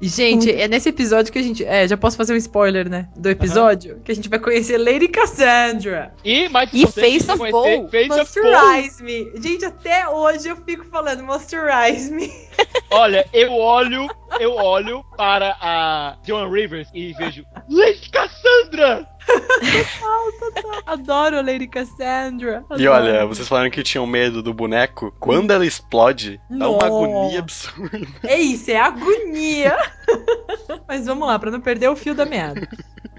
[0.00, 1.62] E, gente, é nesse episódio que a gente.
[1.62, 3.08] É, já posso fazer um spoiler, né?
[3.14, 4.00] Do episódio.
[4.02, 6.14] Que a gente vai conhecer Lady Cassandra.
[6.24, 7.90] E mais E Face of Paul.
[8.08, 9.30] Moisturize me.
[9.40, 12.32] Gente, até hoje eu fico falando moisturize me.
[12.90, 19.06] Olha, eu olho, eu olho para a Joan Rivers e vejo Lady Cassandra!
[20.86, 22.64] Adoro a Lady Cassandra.
[22.70, 22.92] E Adoro.
[22.92, 25.14] olha, vocês falaram que tinham medo do boneco.
[25.18, 28.00] Quando ela explode, dá uma agonia absurda.
[28.22, 29.76] É isso, é agonia.
[30.88, 32.68] Mas vamos lá, pra não perder o fio da meada.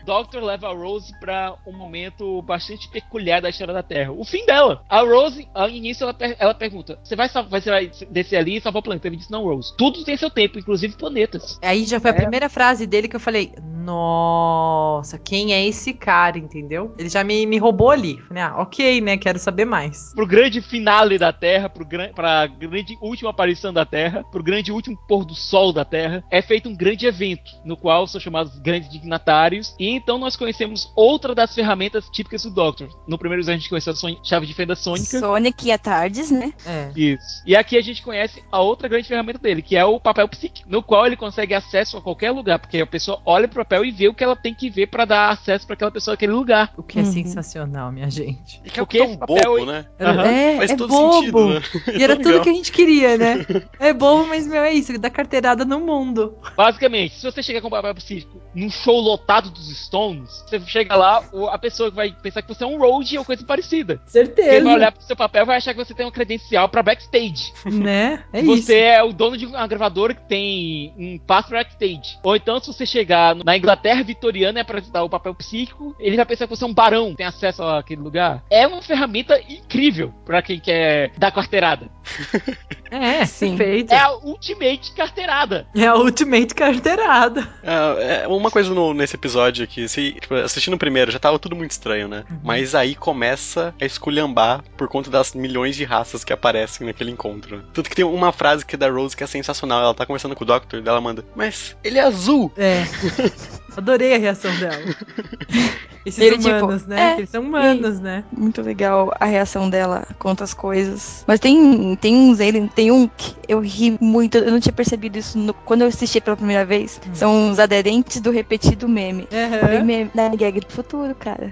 [0.06, 4.12] Doctor leva a Rose pra um momento bastante peculiar da história da Terra.
[4.12, 4.84] O fim dela.
[4.90, 8.62] A Rose, ao início, ela, per- ela pergunta: Você vai, você vai descer ali e
[8.62, 9.08] salvar o planeta?
[9.08, 9.76] Ele diz: Não, Rose.
[9.78, 11.60] Tudo tem seu tempo, inclusive planetas.
[11.62, 12.18] Aí já foi a É.
[12.18, 16.94] primeira frase dele que eu falei: Nossa, quem é esse cara, entendeu?
[16.98, 18.20] Ele já me, me roubou ali.
[18.28, 19.18] Falei, ah, ok, né?
[19.18, 20.14] Quero saber mais.
[20.14, 24.72] Pro grande finale da Terra, pro gran, pra grande última aparição da Terra, pro grande
[24.72, 28.58] último pôr do sol da Terra, é feito um grande evento, no qual são chamados
[28.60, 32.90] grandes dignatários, e então nós conhecemos outra das ferramentas típicas do Doctor.
[33.08, 35.20] No primeiro episódio a gente conheceu a son- chave de fenda sônica.
[35.20, 36.54] Sonic e a Tardes, né?
[36.66, 36.92] É.
[36.96, 37.42] Isso.
[37.46, 40.70] E aqui a gente conhece a outra grande ferramenta dele, que é o papel psíquico,
[40.70, 43.92] no qual ele consegue acesso a qualquer lugar, porque a pessoa olha pro papel e
[43.92, 46.74] vê o que ela tem que ver pra dar acesso pra aquela pessoa àquele lugar.
[46.78, 47.12] O que é Uhum.
[47.12, 48.62] sensacional, minha gente.
[48.66, 49.86] E que é tão papel bobo, né?
[50.00, 50.24] Aham.
[50.26, 51.14] É, Faz é todo bobo.
[51.20, 51.62] sentido, né?
[52.00, 53.46] E era tudo que a gente queria, né?
[53.80, 56.36] É bobo, mas meu, é isso, dá carteirada no mundo.
[56.56, 60.96] Basicamente, se você chegar com o papel psíquico num show lotado dos Stones, você chega
[60.96, 63.94] lá, a pessoa vai pensar que você é um road ou coisa parecida.
[63.94, 64.64] Ele Certeza.
[64.64, 67.52] vai olhar pro seu papel e vai achar que você tem uma credencial pra backstage.
[67.66, 68.24] Né?
[68.34, 68.72] É você isso.
[68.74, 72.18] é o dono de uma gravadora que tem um passo pra backstage.
[72.24, 76.26] Ou então, se você chegar na Inglaterra vitoriana e apresentar o papel psíquico, ele vai
[76.26, 78.44] pensar que você é um barão, tem acesso àquele lugar.
[78.50, 81.90] É uma ferramenta incrível pra quem quer dar carteirada.
[82.94, 83.56] É, Sim.
[83.56, 83.94] perfeito.
[83.94, 85.66] É a ultimate carteirada.
[85.74, 87.48] É a ultimate carteirada.
[87.64, 91.56] É, é, uma coisa no- nesse episódio se, tipo, assistindo o primeiro já tava tudo
[91.56, 92.24] muito estranho, né?
[92.30, 92.40] Uhum.
[92.44, 97.64] Mas aí começa a esculhambar por conta das milhões de raças que aparecem naquele encontro.
[97.74, 99.82] Tanto que tem uma frase que é da Rose que é sensacional.
[99.82, 102.52] Ela tá conversando com o Doctor, daí ela manda, mas ele é azul!
[102.58, 102.84] É.
[103.76, 104.84] Adorei a reação dela.
[106.06, 107.14] Esses Ele, tipo, humanos, né?
[107.14, 108.24] é, Eles são humanos, né?
[108.36, 111.24] Muito legal a reação dela contra as coisas.
[111.28, 115.18] Mas tem, tem uns ele tem um que eu ri muito, eu não tinha percebido
[115.18, 117.00] isso no- quando eu assisti pela primeira vez.
[117.08, 117.14] Hum.
[117.14, 119.28] São os aderentes do repetido meme.
[119.32, 119.84] Aham.
[119.84, 121.52] meme da gag do futuro, cara.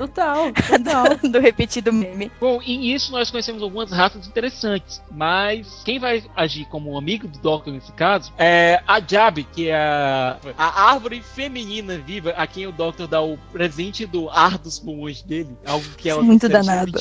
[0.00, 1.30] Total, total.
[1.30, 2.32] do repetido meme.
[2.40, 7.28] Bom, e nisso nós conhecemos algumas raças interessantes, mas quem vai agir como um amigo
[7.28, 12.46] do Doctor nesse caso é a Jab, que é a, a árvore feminina viva a
[12.46, 16.48] quem o Doctor dá o presente do ar dos pulmões dele, algo que ela Muito
[16.48, 16.92] danado.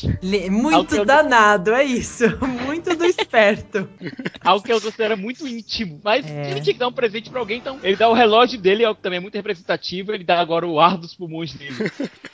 [0.49, 2.25] Muito danado, é isso.
[2.65, 3.87] Muito do esperto.
[4.43, 6.51] algo que ela considera muito íntimo, mas É.
[6.51, 8.97] ele tinha que dar um presente pra alguém, então ele dá o relógio dele, algo
[8.97, 11.75] que também é muito representativo, ele dá agora o ar dos pulmões dele.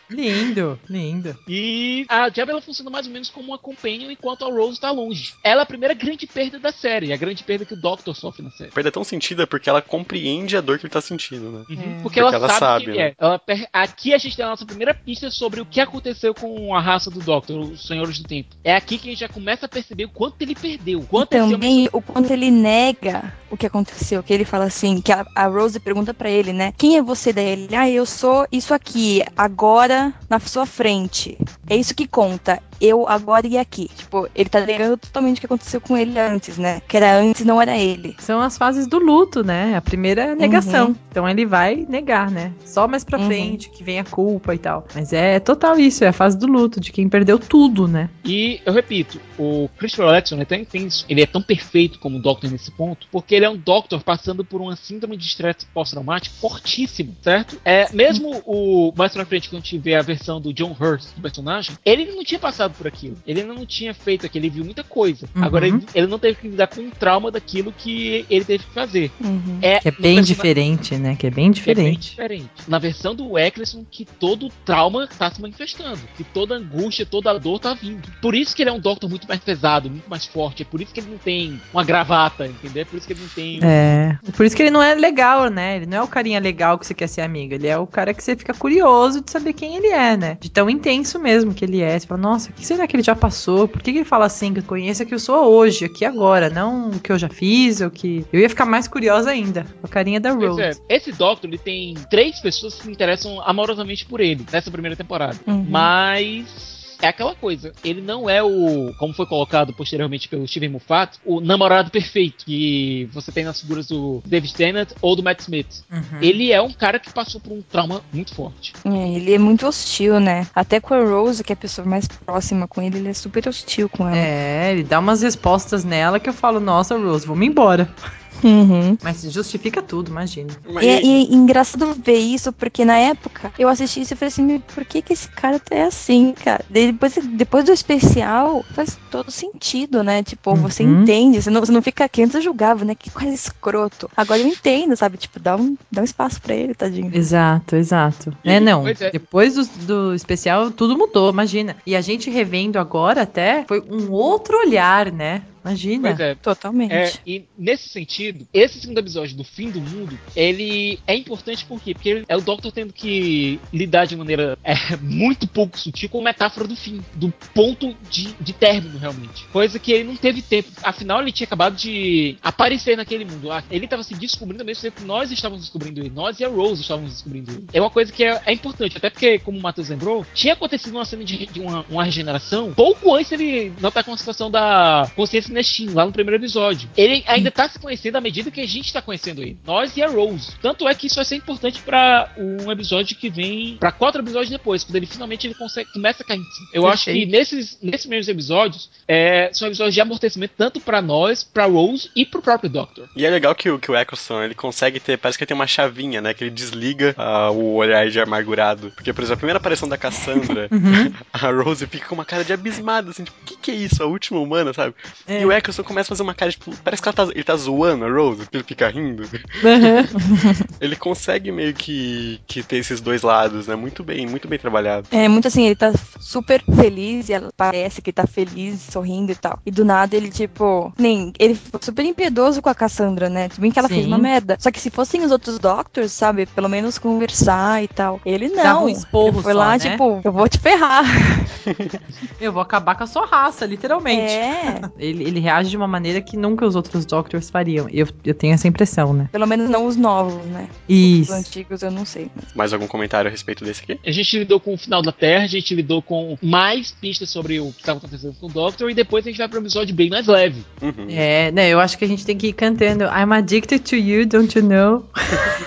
[0.10, 0.55] Lindo,
[0.90, 1.36] lindo.
[1.48, 4.92] E a Jab ela funciona mais ou menos como uma companion enquanto a Rose tá
[4.92, 5.34] longe.
[5.44, 8.44] Ela é a primeira grande perda da série, a grande perda que o Doctor sofre
[8.44, 8.72] na série.
[8.72, 11.66] Perda tão sentida porque ela compreende a dor que ele tá sentindo, né?
[11.70, 11.86] Uhum, É.
[12.02, 13.08] Porque, Porque ela, ela sabe, sabe, quem né?
[13.10, 13.16] é.
[13.18, 16.74] Ela per- Aqui a gente tem a nossa primeira pista sobre o que aconteceu com
[16.76, 18.56] a raça do Doctor, os Senhores do Tempo.
[18.64, 21.00] É aqui que a gente já começa a perceber o quanto ele perdeu.
[21.00, 25.02] o Quanto e também o quanto ele nega o que aconteceu, que ele fala assim,
[25.02, 26.74] que a, a Rose pergunta pra ele, né?
[26.78, 27.46] Quem é você daí?
[27.46, 31.38] Ele, ah, eu sou isso aqui, agora na sua frente.
[31.70, 32.62] É isso que conta.
[32.80, 33.90] Eu agora e aqui.
[33.96, 36.82] Tipo, ele tá negando totalmente o que aconteceu com ele antes, né?
[36.88, 38.16] Que era antes, não era ele.
[38.20, 39.76] São as fases do luto, né?
[39.78, 40.96] A primeira é a negação.
[41.10, 42.52] Então ele vai negar, né?
[42.66, 43.28] Só mais pra Uhum.
[43.28, 44.86] frente que vem a culpa e tal.
[44.94, 48.10] Mas é total isso, é a fase do luto, de quem perdeu tudo, né?
[48.26, 52.18] E eu repito, o Christopher Eccleston ele, tem, tem isso- ele é tão perfeito como
[52.18, 55.66] o Doctor nesse ponto, porque ele é um Doctor passando por uma síndrome de estresse
[55.74, 57.58] pós-traumático fortíssimo, certo?
[57.64, 61.16] É, mesmo o mais pra frente, quando a gente vê a versão do John Hurst
[61.16, 63.18] do personagem, ele não tinha passado por aquilo.
[63.26, 65.28] Ele ainda não tinha feito aquilo, ele viu muita coisa.
[65.36, 65.44] Uhum.
[65.44, 68.74] Agora ele, ele não teve que lidar com o trauma daquilo que ele teve que
[68.74, 69.12] fazer.
[69.24, 69.60] Uhum.
[69.62, 71.16] É, Que é bem diferente, né?
[71.16, 72.10] Que é bem que é bem diferente.
[72.12, 72.52] diferente.
[72.68, 76.00] Na versão do Eccleston, que todo o trauma tá se manifestando.
[76.18, 78.10] Que toda angústia, toda dor tá vindo.
[78.22, 80.64] Por isso que ele é um Doctor muito mais pesado, muito mais forte.
[80.64, 82.82] É por isso que ele não tem uma gravata, entendeu?
[82.82, 83.60] É por isso que ele não tem.
[83.62, 84.18] É.
[84.36, 85.78] Por isso que ele não é legal, né?
[85.78, 87.54] Ele não é o carinha legal que você quer ser amigo.
[87.54, 90.38] Ele é o cara que você fica curioso de saber quem ele é, né?
[90.40, 91.98] De tão intenso mesmo que ele é.
[91.98, 93.68] Você fala, nossa, o que será que ele já passou?
[93.68, 94.54] Por que, que ele fala assim?
[94.54, 97.82] Que eu conheço que eu sou hoje, aqui agora, não o que eu já fiz,
[97.82, 98.26] o que.
[98.32, 99.66] Eu ia ficar mais curiosa ainda.
[99.84, 100.62] O carinha da Rose.
[100.62, 104.96] é, esse Doctor, ele tem três pessoas que se interessam amorosamente por ele nessa primeira
[104.96, 105.38] temporada.
[105.48, 105.66] Uhum.
[105.70, 106.75] Mas.
[107.02, 111.40] É aquela coisa, ele não é o, como foi colocado posteriormente pelo Steven Moffat, o
[111.40, 115.84] namorado perfeito que você tem nas figuras do David Tennant ou do Matt Smith.
[115.92, 116.20] Uhum.
[116.22, 118.74] Ele é um cara que passou por um trauma muito forte.
[118.86, 120.48] É, ele é muito hostil, né?
[120.54, 123.48] Até com a Rose, que é a pessoa mais próxima com ele, ele é super
[123.48, 124.18] hostil com ela.
[124.18, 127.90] É, ele dá umas respostas nela que eu falo, nossa, Rose, vamos embora.
[128.44, 128.98] Uhum.
[129.04, 130.50] Mas justifica tudo, imagina.
[130.82, 134.28] E, é- e- é engraçado ver isso, porque na época eu assisti isso e falei
[134.30, 136.64] assim, "Meu, por que, que esse cara é assim, cara?
[136.70, 140.22] Depois, depois do especial, faz todo sentido, né?
[140.24, 141.02] Tipo, você Uhum.
[141.04, 142.94] entende, você não, você não fica aqui, antes eu julgava, né?
[142.96, 144.10] Que coisa escroto.
[144.16, 145.18] Agora eu entendo, sabe?
[145.18, 147.10] Tipo, dá um, dá um espaço pra ele, tadinho.
[147.14, 148.32] Exato, exato.
[148.44, 148.88] E- É, não.
[148.88, 148.94] é.
[149.12, 151.76] Depois do, do especial, tudo mudou, imagina.
[151.86, 155.42] E a gente revendo agora até, foi um outro olhar, né?
[155.66, 156.10] Imagina.
[156.10, 156.36] Pois é.
[156.36, 156.94] Totalmente.
[156.94, 161.82] É, e nesse sentido, esse segundo episódio do fim do mundo, ele é importante por
[161.82, 161.94] quê?
[161.94, 166.24] Porque é o Doctor tendo que lidar de maneira é, muito pouco sutil com a
[166.24, 169.46] metáfora do fim, do ponto de, de término, realmente.
[169.52, 170.70] Coisa que ele não teve tempo.
[170.84, 173.52] Afinal, ele tinha acabado de aparecer naquele mundo.
[173.52, 176.10] Ah, Ele estava se descobrindo ao mesmo tempo que nós estávamos descobrindo ele.
[176.10, 177.66] Nós e a Rose estávamos descobrindo ele.
[177.74, 180.94] É uma coisa que é, é importante, até porque, como o Matheus lembrou, tinha acontecido
[180.94, 185.10] uma cena de, de uma, uma regeneração pouco antes ele notar com a situação da
[185.16, 186.88] consciência Nestin, lá no primeiro episódio.
[186.96, 189.58] Ele ainda tá se conhecendo à medida que a gente tá conhecendo ele.
[189.66, 190.52] Nós e a Rose.
[190.62, 193.78] Tanto é que isso vai ser importante pra um episódio que vem.
[193.80, 196.42] pra quatro episódios depois, quando ele finalmente ele consegue, começa a cair.
[196.74, 197.32] Eu acho que Perfeito.
[197.32, 202.26] nesses, nesses primeiros episódios é, são episódios de amortecimento tanto pra nós, pra Rose e
[202.26, 203.08] pro próprio Doctor.
[203.16, 205.56] E é legal que, o- que o Eccleston, ele consegue ter, parece que ele tem
[205.56, 206.34] uma chavinha, né?
[206.34, 208.92] Que ele desliga ah, o olhar de amargurado.
[208.96, 211.14] Porque, por exemplo, a primeira aparição da Cassandra, Uhum.
[211.34, 214.02] a Rose fica com uma cara de abismada, assim, tipo, o que, que é isso?
[214.04, 214.94] A última humana, sabe?
[215.28, 215.42] É.
[215.42, 217.56] E o Eccleston começa a fazer uma cara, tipo, parece que ela tá, ele tá
[217.56, 219.24] zoando a Rose, ele fica rindo.
[219.24, 220.66] Uhum.
[220.82, 223.76] Ele consegue meio que, que ter esses dois lados, né?
[223.76, 225.08] Muito bem, muito bem trabalhado.
[225.12, 229.36] É muito assim, ele tá super feliz e ela parece que tá feliz, sorrindo e
[229.36, 229.60] tal.
[229.66, 231.32] E do nada ele, tipo, nem.
[231.40, 233.50] Ele ficou super impiedoso com a Cassandra, né?
[233.50, 234.08] Tudo bem que ela fez Sim.
[234.08, 234.58] uma merda.
[234.60, 236.46] Só que se fossem os outros Doctors, sabe?
[236.46, 238.20] Pelo menos conversar e tal.
[238.26, 238.64] Ele não.
[238.64, 239.80] Dava um esporro ele foi só, lá, né?
[239.80, 241.06] tipo, eu vou te ferrar.
[242.40, 244.34] Eu vou acabar com a sua raça, literalmente.
[244.34, 244.82] É.
[244.98, 247.88] Ele, ele reage de uma maneira que nunca os outros Doctors fariam.
[247.92, 249.30] Eu, eu tenho essa impressão, né?
[249.32, 250.68] Pelo menos não os novos, né?
[250.90, 251.34] Os Isso.
[251.34, 252.30] antigos eu não sei.
[252.36, 254.00] mas- Mais algum comentário a respeito desse aqui?
[254.06, 257.60] A gente lidou com o final da Terra, a gente lidou com mais pistas sobre
[257.60, 259.94] o que estava acontecendo com o Doctor, e depois a gente vai para um episódio
[259.96, 260.64] bem mais leve.
[260.82, 261.08] Uhum.
[261.10, 261.70] É, né?
[261.70, 264.64] Eu acho que a gente tem que ir cantando I'm addicted to you, don't you
[264.66, 265.06] know?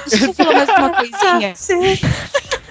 [0.09, 1.19] Deixa eu falar mais uma coisinha.
[1.19, 2.07] I'm addicted to
[2.57, 2.68] you.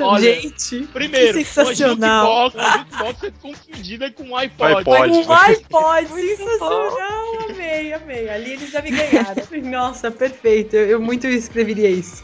[0.00, 2.26] Olha, gente, Primeiro, Que sensacional.
[2.26, 4.80] uma jukebox, uma jukebox sendo confundida com um iPod.
[4.80, 5.12] iPod.
[5.12, 7.45] um iPod, sensacional.
[7.56, 8.28] Amei, amei.
[8.28, 9.42] Ali eles já me ganharam.
[9.64, 10.76] Nossa, perfeito.
[10.76, 12.22] Eu, eu muito escreveria isso.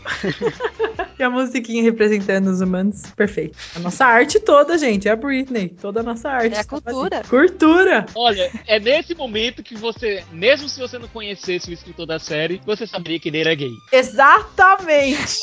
[1.18, 3.02] e a musiquinha representando os humanos.
[3.16, 3.56] Perfeito.
[3.74, 5.08] A nossa arte toda, gente.
[5.08, 5.70] É a Britney.
[5.70, 6.54] Toda a nossa arte.
[6.54, 7.22] É a cultura.
[7.28, 8.06] Cultura.
[8.14, 12.60] Olha, é nesse momento que você, mesmo se você não conhecesse o escritor da série,
[12.66, 13.72] você saberia que ele era gay.
[13.90, 15.40] Exatamente.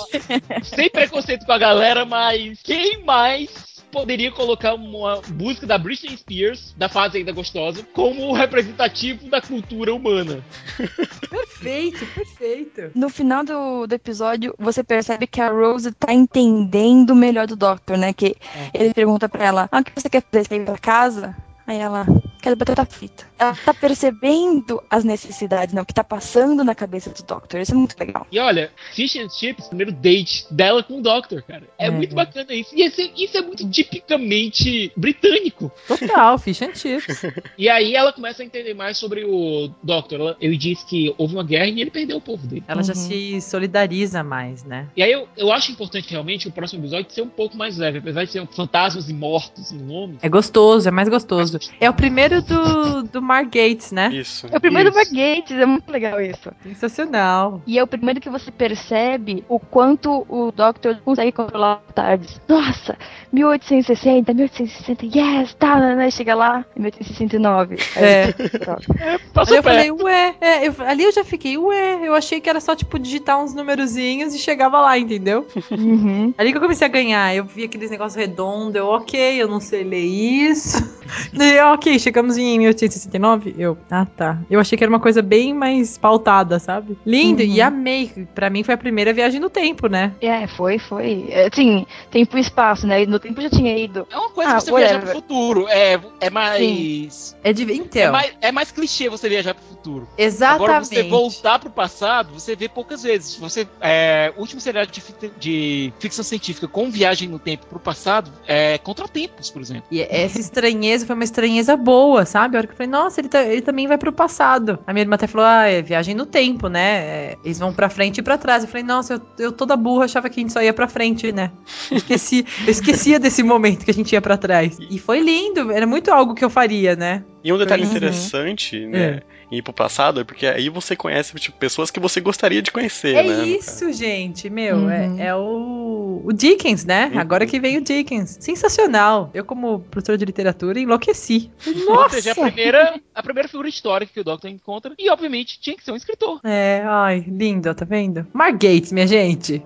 [0.63, 6.73] Sem preconceito com a galera, mas quem mais poderia colocar uma música da Britney Spears,
[6.77, 10.43] da fase ainda gostosa, como representativo da cultura humana?
[11.29, 12.91] perfeito, perfeito.
[12.95, 17.97] No final do, do episódio, você percebe que a Rose tá entendendo melhor do Doctor,
[17.97, 18.13] né?
[18.13, 18.35] Que
[18.73, 20.43] ele pergunta pra ela, ah, o que você quer fazer?
[20.43, 21.35] Você quer ir pra casa?
[21.67, 22.05] Aí ela,
[22.41, 23.25] quero batata frita.
[23.37, 25.81] Ela tá percebendo as necessidades, né?
[25.81, 27.59] O que tá passando na cabeça do Doctor.
[27.59, 28.25] Isso é muito legal.
[28.31, 31.63] E olha, Fish and Chips, primeiro date dela com o Doctor, cara.
[31.77, 31.89] É, É.
[31.91, 32.73] muito bacana isso.
[32.75, 35.71] E esse- isso é muito tipicamente britânico.
[35.87, 37.21] Total, fish and chips.
[37.57, 40.19] E aí ela começa a entender mais sobre o Doctor.
[40.19, 42.63] Ela- Ele diz que houve uma guerra e ele perdeu o povo dele.
[42.67, 42.99] Ela já Uhum.
[42.99, 44.87] se solidariza mais, né?
[44.95, 47.99] E aí eu, eu acho importante realmente o próximo episódio ser um pouco mais leve,
[47.99, 50.17] apesar de ser fantasmas e mortos no nome.
[50.21, 51.59] É gostoso, é mais gostoso.
[51.79, 54.09] É o primeiro do, do Mark Gates, né?
[54.13, 54.47] Isso.
[54.51, 54.97] É o primeiro Isso.
[54.97, 56.51] Mark Gates, é muito legal isso.
[56.63, 57.61] Sensacional.
[57.65, 62.39] E é o primeiro que você percebe o quanto o Doctor consegue controlar tardes.
[62.47, 62.97] Nossa,
[63.31, 67.77] 1860, 1860, yes, tá, né, né, chega lá, 1869.
[67.95, 68.31] Aí É.
[68.31, 68.83] pronto.
[68.99, 69.63] Aí eu perto.
[69.63, 72.97] falei, ué, é, eu- ali eu já fiquei, ué, eu achei que era só, tipo,
[72.99, 75.47] digitar uns numerozinhos e chegava lá, entendeu?
[75.71, 76.33] Uhum.
[76.37, 79.59] Ali que eu comecei a ganhar, eu vi aqueles negócios redondos, eu, ok, eu não
[79.59, 80.77] sei ler isso.
[81.33, 83.55] E, ok, chegamos em 1869.
[83.57, 84.37] Eu, ah tá.
[84.49, 86.97] Eu achei que era uma coisa bem mais pautada, sabe?
[87.05, 87.49] Lindo, Uhum.
[87.49, 88.27] e amei.
[88.35, 90.13] Pra mim foi a primeira viagem no tempo, né?
[90.21, 91.25] É, foi, foi.
[91.29, 93.05] É, Assim, tempo e espaço, né?
[93.05, 94.07] No tempo já tinha ido.
[94.11, 95.11] É uma coisa Ah, que você viajar whatever.
[95.11, 95.67] pro futuro.
[95.67, 97.35] É, é mais.
[97.43, 97.69] É de.
[97.71, 100.07] É Então, mais, é mais clichê você viajar pro futuro.
[100.17, 100.63] exatamente.
[100.63, 103.35] Agora, você voltar pro passado, você vê poucas vezes.
[103.37, 105.01] Você, é, o último seriado de,
[105.39, 109.83] de ficção científica com viagem no tempo pro passado é Contratempos, por exemplo.
[109.91, 112.55] E essa estranheza foi uma estranheza boa, sabe?
[112.55, 114.79] A hora que eu falei, nossa, ele, tá- ele também vai pro passado.
[114.85, 116.97] A minha irmã até falou, ah, é viagem no tempo, né?
[116.99, 118.63] É, eles vão pra frente e pra trás.
[118.63, 121.31] Eu falei, nossa, eu, eu toda burra achava que a gente só ia pra frente,
[121.31, 121.51] né?
[121.91, 124.77] Eu Esqueci, eu esquecia desse momento que a gente ia pra trás.
[124.89, 127.23] E foi lindo, era muito algo que eu faria, né?
[127.43, 127.89] E um detalhe Uhum.
[127.89, 132.21] interessante, né, em ir pro passado, é porque aí você conhece tipo, pessoas que você
[132.21, 133.37] gostaria de conhecer, É né?
[133.37, 134.89] no isso, gente, meu, Uhum.
[134.91, 137.09] é, é o, o Dickens, né?
[137.13, 137.19] Uhum.
[137.19, 138.37] Agora que vem o Dickens.
[138.39, 139.31] Sensacional.
[139.33, 141.49] Eu, como professora de literatura, enlouqueci.
[141.87, 142.15] Ou Nossa!
[142.21, 144.93] seja, a primeira, a primeira figura histórica que o Doctor encontra.
[144.99, 146.39] E, obviamente, tinha que ser um escritor.
[146.43, 148.27] É, ai, lindo, tá vendo?
[148.33, 149.63] Mark Gates, minha gente.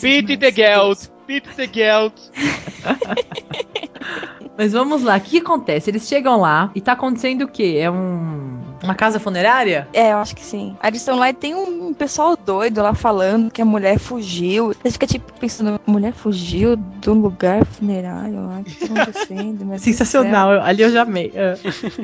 [0.00, 1.10] Pete the Geld.
[1.26, 2.14] Pete the Geld.
[4.56, 5.90] Mas vamos lá, o que acontece?
[5.90, 7.76] Eles chegam lá e tá acontecendo o quê?
[7.80, 8.57] É um.
[8.88, 9.86] Uma casa funerária?
[9.92, 10.74] É, eu acho que sim.
[10.80, 14.72] Aí eles estão lá e tem um pessoal doido lá falando que a mulher fugiu.
[14.82, 19.78] Você fica tipo pensando, a mulher fugiu do lugar funerário lá, o que tá acontecendo?
[19.78, 21.30] Sensacional, eu- ali eu já amei.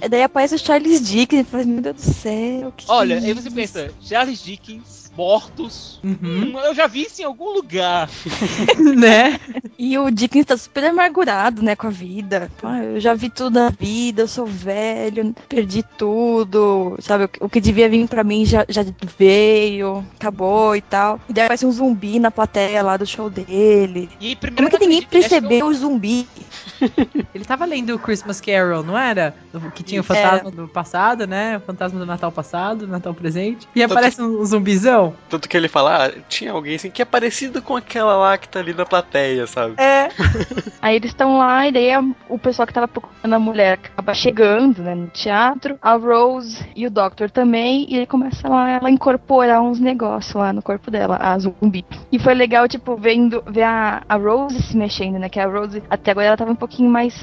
[0.03, 3.25] E daí aparece o Charles Dickens e fala, meu Deus do céu, que Olha, que
[3.25, 6.01] é aí você pensa, Charles Dickens, mortos.
[6.03, 6.53] Uhum.
[6.55, 8.09] Hum, eu já vi isso em algum lugar.
[8.97, 9.39] né?
[9.79, 12.51] E o Dickens tá super amargurado, né, com a vida.
[12.63, 17.29] Ah, eu já vi tudo na vida, eu sou velho, perdi tudo, sabe?
[17.41, 18.85] O que- devia vir pra mim já, já
[19.19, 21.19] veio, acabou e tal.
[21.29, 24.09] E daí aparece um zumbi na plateia lá do show dele.
[24.21, 26.27] E primeiro Como é que ninguém eu que percebeu o zumbi?
[27.35, 29.35] Ele tava lendo o Christmas Carol, não era?
[29.75, 31.57] Que tinha o fantasma do passado, né?
[31.57, 33.67] O fantasma do Natal passado, Natal presente.
[33.75, 35.04] E aparece um zumbizão.
[35.29, 38.49] Tanto que ele fala, ah, tinha alguém assim que é parecido com aquela lá que
[38.49, 39.75] tá ali na plateia, sabe?
[39.79, 40.09] É.
[40.81, 44.13] Aí eles estão lá e daí a- o pessoal que tava procurando a mulher acaba
[44.15, 45.79] chegando, né, no teatro.
[45.81, 47.87] A Rose e o Doctor também.
[47.89, 51.85] E ele começa lá ela a incorporar uns negócios lá no corpo dela, a zumbi.
[52.13, 55.29] E foi legal, tipo, vendo, ver a, a Rose se mexendo, né?
[55.29, 57.15] Que a Rose, até agora, ela tava um pouquinho mais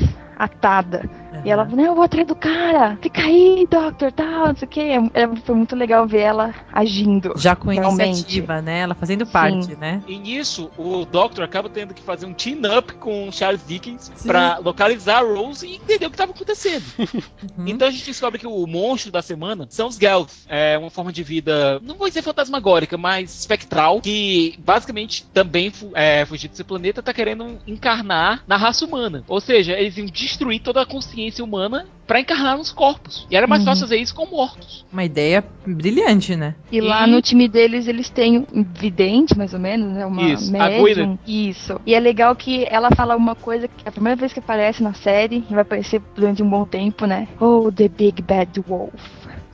[0.44, 1.10] atada.
[1.44, 2.98] E ela falou, não, eu vou atrás do cara.
[3.02, 4.92] Fica aí, Doctor, tal, não sei o quê.
[5.14, 7.34] É, foi muito legal ver ela agindo.
[7.36, 8.10] Já com Realmente.
[8.10, 8.80] iniciativa, né?
[8.82, 10.02] Ela fazendo parte, né?
[10.08, 14.28] E nisso, o Doctor acaba tendo que fazer um team-up com o Charles Dickens Sim.
[14.28, 16.84] pra localizar a Rose e entender o que estava acontecendo.
[17.58, 17.68] Uhum.
[17.68, 20.46] Então a gente descobre que o monstro da semana são os Gelth.
[20.48, 26.26] É uma forma de vida, não vou dizer fantasmagórica, mas espectral, que basicamente também é,
[26.26, 29.24] fugir desse planeta tá querendo encarnar na raça humana.
[29.28, 33.26] Ou seja, eles iam destruir toda a consciência humana pra encarnar nos corpos.
[33.30, 33.67] E era mais Uhum.
[33.67, 34.86] fácil fazer isso com mortos.
[34.91, 36.56] Uma ideia brilhante, né?
[36.72, 40.06] E lá E- no time deles, eles têm um vidente, mais ou menos, né?
[40.06, 41.17] Uma Isso, a médium.
[41.26, 41.80] Isso.
[41.86, 44.82] E é legal que ela fala uma coisa que é a primeira vez que aparece
[44.84, 47.28] na série, e vai aparecer durante um bom tempo, né?
[47.39, 48.94] Oh, the big bad wolf.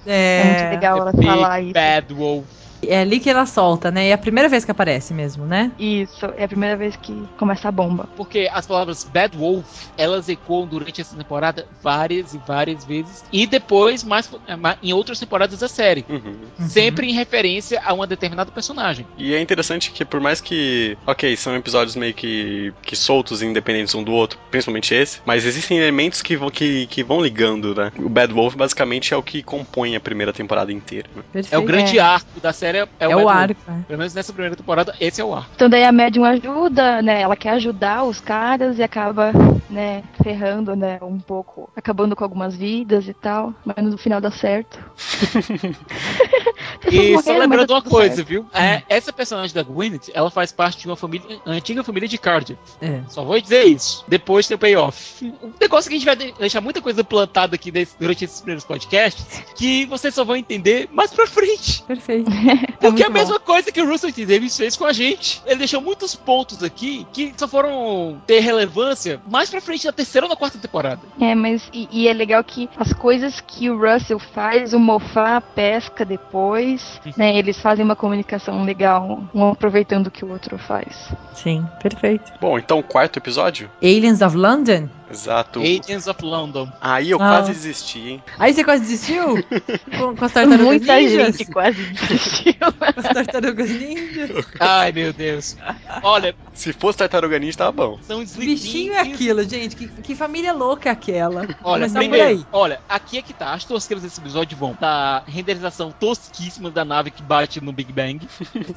[0.05, 1.73] É, muito legal ela The Big falar isso.
[1.73, 2.45] Bad Wolf.
[2.81, 4.07] É ali que ela solta, né?
[4.07, 5.71] E é a primeira vez que aparece mesmo, né?
[5.79, 8.07] Isso, é a primeira vez que começa a bomba.
[8.15, 9.65] Porque as palavras Bad Wolf,
[9.97, 13.23] elas ecoam durante essa temporada várias e várias vezes.
[13.31, 16.05] E depois, mais ma- em outras temporadas da série.
[16.07, 16.35] Uhum.
[16.59, 16.67] Uhum.
[16.67, 19.05] Sempre em referência a uma determinada personagem.
[19.17, 23.45] E é interessante que por mais que, ok, são episódios meio que, que soltos e
[23.45, 27.73] independentes um do outro, principalmente esse, mas existem elementos que vão, que, que vão ligando,
[27.73, 27.91] né?
[27.97, 31.09] O Bad Wolf basicamente é o que compõe a primeira temporada inteira.
[31.15, 31.41] né?
[31.51, 32.66] É o grande arco da série.
[32.75, 33.35] É, É Bad o Wolf.
[33.35, 33.61] arco.
[33.67, 33.73] é.
[33.87, 35.49] Pelo menos nessa primeira temporada, esse é o arco.
[35.55, 37.21] Então daí a médium ajuda, né?
[37.21, 39.31] Ela quer ajudar os caras e acaba,
[39.69, 44.31] né, ferrando, né, um pouco, acabando com algumas vidas e tal, mas no final dá
[44.31, 44.79] certo.
[46.89, 48.27] E só lembrando uma coisa, certo.
[48.27, 48.45] viu?
[48.53, 52.59] É, essa personagem da Gwyneth, ela faz parte de uma família, antiga família de Cardiff.
[52.81, 53.01] É.
[53.09, 54.05] Só vou dizer isso.
[54.07, 55.25] Depois tem o payoff.
[55.43, 58.39] Um negócio que a gente vai de- deixar muita coisa plantada aqui desse- durante esses
[58.39, 59.25] primeiros podcasts,
[59.55, 61.83] que vocês só vão entender mais pra frente.
[61.83, 62.29] Perfeito.
[62.79, 64.25] Porque é a mesma coisa que o Russell T.
[64.25, 65.41] Davis fez com a gente.
[65.45, 70.25] Ele deixou muitos pontos aqui que só foram ter relevância mais pra frente na terceira
[70.25, 71.01] ou na quarta temporada.
[71.19, 75.41] É, mas e, e é legal que as coisas que o Russell faz, o Mofá
[75.41, 77.37] pesca depois, né?
[77.37, 81.09] Eles fazem uma comunicação legal, um aproveitando o que o outro faz.
[81.33, 82.31] Sim, perfeito.
[82.39, 83.69] Bom, então quarto episódio?
[83.81, 84.89] Aliens of London?
[85.09, 85.59] Exato.
[85.61, 86.71] Agents of London.
[86.81, 87.29] Aí eu Ah.
[87.29, 88.23] quase desisti, hein?
[88.37, 89.35] Aí você quase desistiu?
[89.97, 91.37] com, com as tartarugas Muita ninjas?
[91.37, 92.53] gente quase desistiu.
[92.77, 94.45] Com as tartarugas ninjas?
[94.59, 95.55] Ai, meu Deus.
[96.03, 97.99] Olha, Se fosse Tartaruga Ninja, tava bom.
[98.01, 99.75] são Bichinho é aquilo, gente.
[99.75, 101.47] Que, que família louca é aquela?
[101.63, 102.45] Olha, primeiro, aí.
[102.51, 103.53] olha, aqui é que tá.
[103.53, 108.27] As tosqueiras desse episódio vão da renderização tosquíssima da nave que bate no Big Bang.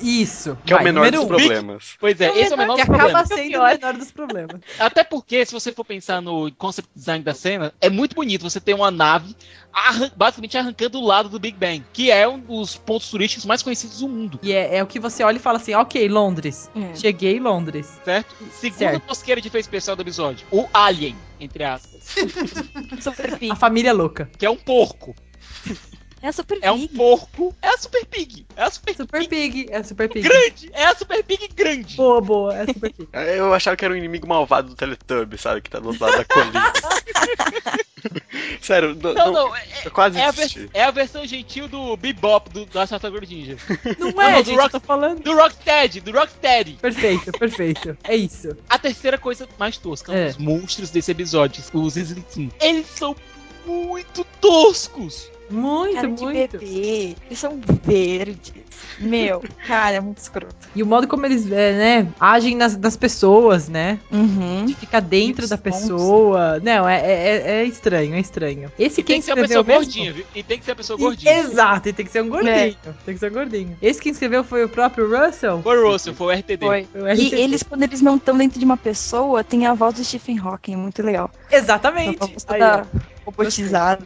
[0.00, 0.56] Isso.
[0.64, 1.26] Que é o Vai, menor dos um.
[1.26, 1.96] problemas.
[1.98, 3.28] Pois é, esse é o menor que dos acaba problemas.
[3.28, 4.60] sendo o menor dos problemas.
[4.78, 8.42] Até porque, se você for pensar no concept design da cena, é muito bonito.
[8.42, 9.34] Você tem uma nave
[9.72, 13.62] arran- basicamente arrancando o lado do Big Bang, que é um dos pontos turísticos mais
[13.62, 16.70] conhecidos do mundo, E é, é o que você olha e fala assim, ok, Londres.
[16.74, 16.94] É.
[16.96, 17.88] Cheguei em Londres.
[18.04, 18.34] certo?
[18.52, 19.06] Segunda Certo.
[19.06, 22.14] tosqueira de efeito especial do episódio, o Alien, entre aspas.
[23.50, 24.30] A família louca.
[24.38, 25.14] que é um porco.
[26.22, 26.96] É a Super É um Pig.
[26.96, 27.54] porco.
[27.62, 28.46] É a Super Pig.
[28.56, 29.66] É a Super, Super Pig Pig.
[29.70, 30.28] É Super Pig.
[30.28, 30.70] grande.
[30.74, 31.96] É a Super Pig grande.
[31.96, 32.54] Boa, boa.
[32.56, 33.08] É Super Pig.
[33.36, 35.60] Eu achava que era um inimigo malvado do Teletubbies, sabe?
[35.62, 36.72] Que tá do outro lado da colina.
[38.60, 40.32] Sério, não, Não, não, não, é, eu quase é a
[40.74, 43.56] é a versão gentil do Bebop do, da Tartaruga Ninja.
[43.98, 45.20] Não Não, é, do gente, Rock- eu tô falando.
[45.22, 46.72] Do Rocksteady, do Rocksteady.
[46.74, 47.96] Perfeito, perfeito.
[48.04, 48.56] É isso.
[48.68, 50.28] A terceira coisa mais tosca, É.
[50.28, 52.50] os monstros desse episódio, os Slitim.
[52.60, 53.14] Eles são
[53.66, 55.30] muito toscos.
[55.50, 56.58] Muito, Cara muito.
[56.58, 57.16] bebê.
[57.26, 58.52] Eles são verdes.
[58.98, 60.54] Meu, cara, é muito escroto.
[60.74, 61.72] E o modo como eles, é,
[62.02, 63.98] né, agem nas, nas pessoas, né?
[64.12, 64.66] Uhum.
[64.66, 65.80] De ficar dentro da pontos.
[65.80, 66.60] pessoa.
[66.62, 68.70] Não, é, é, é estranho, é estranho.
[68.78, 69.92] Esse E quem tem que ser uma escreveu pessoa mesmo?
[69.92, 70.24] gordinha, viu?
[70.34, 71.38] E tem que ser uma pessoa E- gordinha.
[71.38, 72.50] Exato, e tem que ser um gordinho.
[72.54, 72.74] É.
[73.04, 73.76] Tem que ser um gordinho.
[73.80, 75.62] Esse quem escreveu foi o próprio Russell?
[75.62, 76.58] Foi o Russell, foi o RTD.
[76.66, 76.88] Foi.
[76.94, 77.36] O E RTD.
[77.36, 80.74] eles, quando eles não estão dentro de uma pessoa, tem a voz do Stephen Hawking,
[80.74, 81.30] é muito legal.
[81.50, 82.18] Exatamente.
[82.22, 82.84] A Aí, ó.
[83.24, 84.04] robotizada.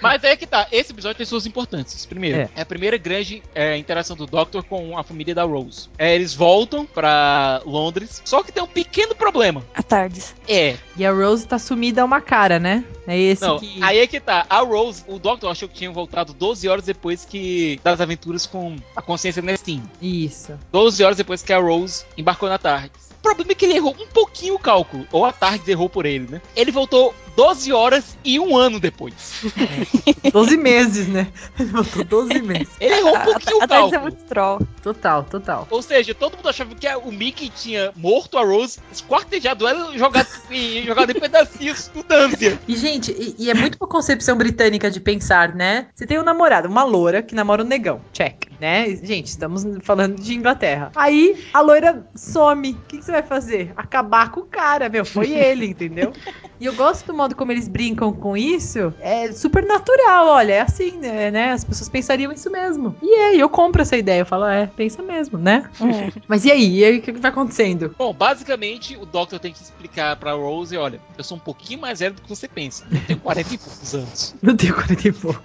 [0.00, 2.04] Mas é que tá, esse episódio tem suas importâncias.
[2.06, 2.48] Primeiro, É.
[2.56, 5.88] é, a primeira grande é, interação do Doctor com a família da Rose.
[5.98, 9.62] É, eles voltam pra Londres, só que tem um pequeno problema.
[9.74, 10.34] À tardes.
[10.48, 12.84] É, E a Rose tá sumida a uma cara, né?
[13.06, 13.82] É esse não, que.
[13.82, 14.46] aí é que tá.
[14.48, 18.76] A Rose, o Doctor achou que tinham voltado 12 horas depois que das aventuras com
[18.96, 19.82] a consciência Nestin.
[20.00, 20.58] Isso.
[20.72, 23.10] 12 horas depois que a Rose embarcou na TARDIS.
[23.18, 25.06] O problema é que ele errou um pouquinho o cálculo.
[25.10, 26.42] Ou a TARDIS errou por ele, né?
[26.54, 29.44] Ele voltou 12 horas e um ano depois.
[30.32, 31.28] 12 meses, né?
[31.58, 32.68] Ele botou 12 meses.
[32.80, 34.60] Ele errou um A, pouquinho a o tardes é muito troll.
[34.82, 35.66] Total, total.
[35.70, 39.98] Ou seja, todo mundo achava que o Mickey tinha morto a Rose, esquartejado ela e
[39.98, 42.58] jogado, e jogado em pedacinhos no Danzia.
[42.68, 45.88] E, gente, e, e é muito uma concepção britânica de pensar, né?
[45.94, 48.00] Você tem um namorado, uma loira, que namora um negão.
[48.12, 48.54] Check.
[48.60, 48.94] Né?
[49.02, 50.92] Gente, estamos falando de Inglaterra.
[50.94, 52.70] Aí a loira some.
[52.70, 53.72] O que, que você vai fazer?
[53.76, 55.04] Acabar com o cara, meu.
[55.04, 56.12] Foi ele, entendeu?
[56.60, 58.92] E eu gosto do modo como eles brincam com isso.
[59.00, 60.52] É super natural, olha.
[60.52, 61.30] É assim, né?
[61.30, 61.52] né?
[61.52, 62.94] As pessoas pensariam isso mesmo.
[63.02, 64.20] E aí, eu compro essa ideia.
[64.20, 65.68] Eu falo, é, pensa mesmo, né?
[65.80, 66.12] É.
[66.28, 66.78] Mas e aí?
[66.78, 67.94] E aí, o que, que vai acontecendo?
[67.98, 72.00] Bom, basicamente, o Doctor tem que explicar pra Rose, olha, eu sou um pouquinho mais
[72.00, 72.84] velho do que você pensa.
[72.90, 74.34] Eu tenho 40 e poucos anos.
[74.42, 75.42] Meu Deus, 40 e pouco.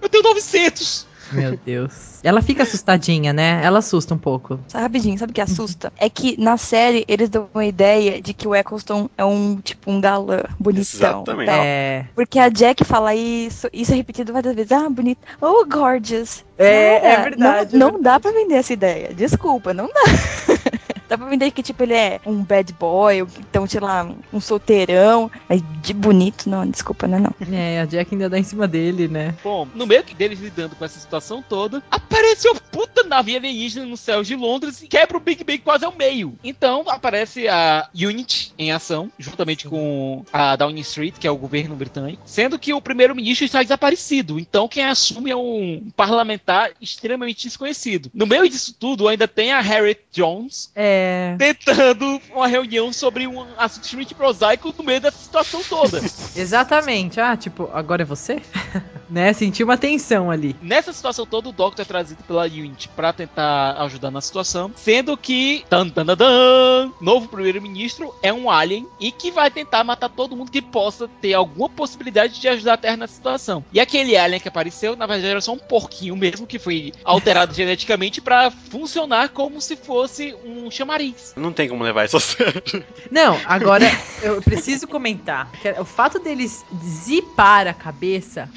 [0.00, 1.09] Eu tenho 900!
[1.32, 2.20] Meu Deus.
[2.22, 3.60] Ela fica assustadinha, né?
[3.62, 4.60] Ela assusta um pouco.
[4.68, 5.92] Só rapidinho, sabe o que assusta?
[5.98, 9.90] É que na série eles dão uma ideia de que o Eccleston é um, tipo,
[9.90, 10.82] um galã bonitão.
[10.82, 11.50] Exatamente.
[11.50, 12.06] É.
[12.14, 14.72] Porque a Jack fala isso, isso é repetido várias vezes.
[14.72, 15.18] Ah, bonito.
[15.40, 16.44] Oh, gorgeous.
[16.58, 19.14] É, Cara, é verdade, Não, é não dá pra vender essa ideia.
[19.14, 20.02] Desculpa, não dá.
[21.10, 24.40] dá pra vender que, tipo, ele é um bad boy, ou então, sei lá, um
[24.40, 25.28] solteirão.
[25.48, 27.34] Mas de bonito, não, desculpa, não é não.
[27.52, 29.34] É, a Jack ainda dá em cima dele, né?
[29.42, 33.96] Bom, no meio deles lidando com essa situação toda, apareceu uma puta nave alienígena no
[33.96, 36.38] céu de Londres e quebra o Big Bang quase ao meio.
[36.44, 41.74] Então aparece a Unity em ação, juntamente com a Downing Street, que é o governo
[41.74, 44.38] britânico, sendo que o primeiro-ministro está desaparecido.
[44.38, 48.10] Então quem assume é um parlamentar extremamente desconhecido.
[48.14, 50.99] No meio disso tudo, ainda tem a Harriet Jones É.
[51.38, 56.00] tentando uma reunião sobre um assunto extremamente prosaico no meio dessa situação toda.
[56.36, 57.20] Exatamente.
[57.20, 58.40] Ah, tipo, agora é você?
[59.10, 59.32] né?
[59.32, 60.56] Senti uma tensão ali.
[60.62, 65.16] Nessa situação toda, o Doctor é trazido pela Unity pra tentar ajudar na situação, sendo
[65.16, 70.08] que tan, tan, tan, tan, novo primeiro-ministro é um alien e que vai tentar matar
[70.08, 73.64] todo mundo que possa ter alguma possibilidade de ajudar a Terra nessa situação.
[73.72, 77.52] E aquele alien que apareceu, na verdade, era só um porquinho mesmo que foi alterado
[77.54, 81.34] geneticamente pra funcionar como se fosse um chamariz.
[81.36, 82.62] Não tem como levar isso a sério.
[83.10, 83.86] Não, agora
[84.22, 88.48] eu preciso comentar que o fato deles zipar a cabeça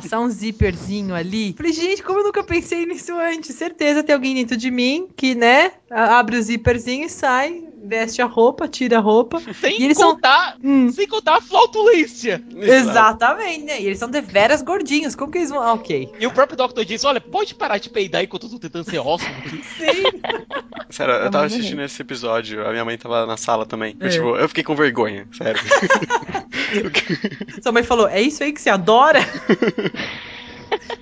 [0.00, 1.54] Passar um zíperzinho ali.
[1.56, 3.54] Falei, gente, como eu nunca pensei nisso antes?
[3.54, 8.26] Certeza tem alguém dentro de mim que, né, abre o zíperzinho e sai, veste a
[8.26, 9.40] roupa, tira a roupa.
[9.60, 12.42] Sem E eles são- contar, Hum, sem contar a flautulência.
[12.56, 13.80] exatamente, né?
[13.80, 15.14] E eles são deveras gordinhos.
[15.14, 15.62] Como que eles vão.
[15.62, 16.10] Ah, ok.
[16.18, 18.98] E o próprio Doctor diz, olha, pode parar de peidar enquanto eu tô tentando ser
[18.98, 19.62] awesome aqui.
[19.78, 20.02] Sim.
[20.90, 23.96] Sério, eu tava mãe assistindo esse episódio, a minha mãe tava na sala também.
[24.00, 24.10] Eu, É.
[24.10, 25.60] tipo, eu fiquei com vergonha, sério.
[27.62, 29.20] Sua mãe falou: é isso aí que você adora?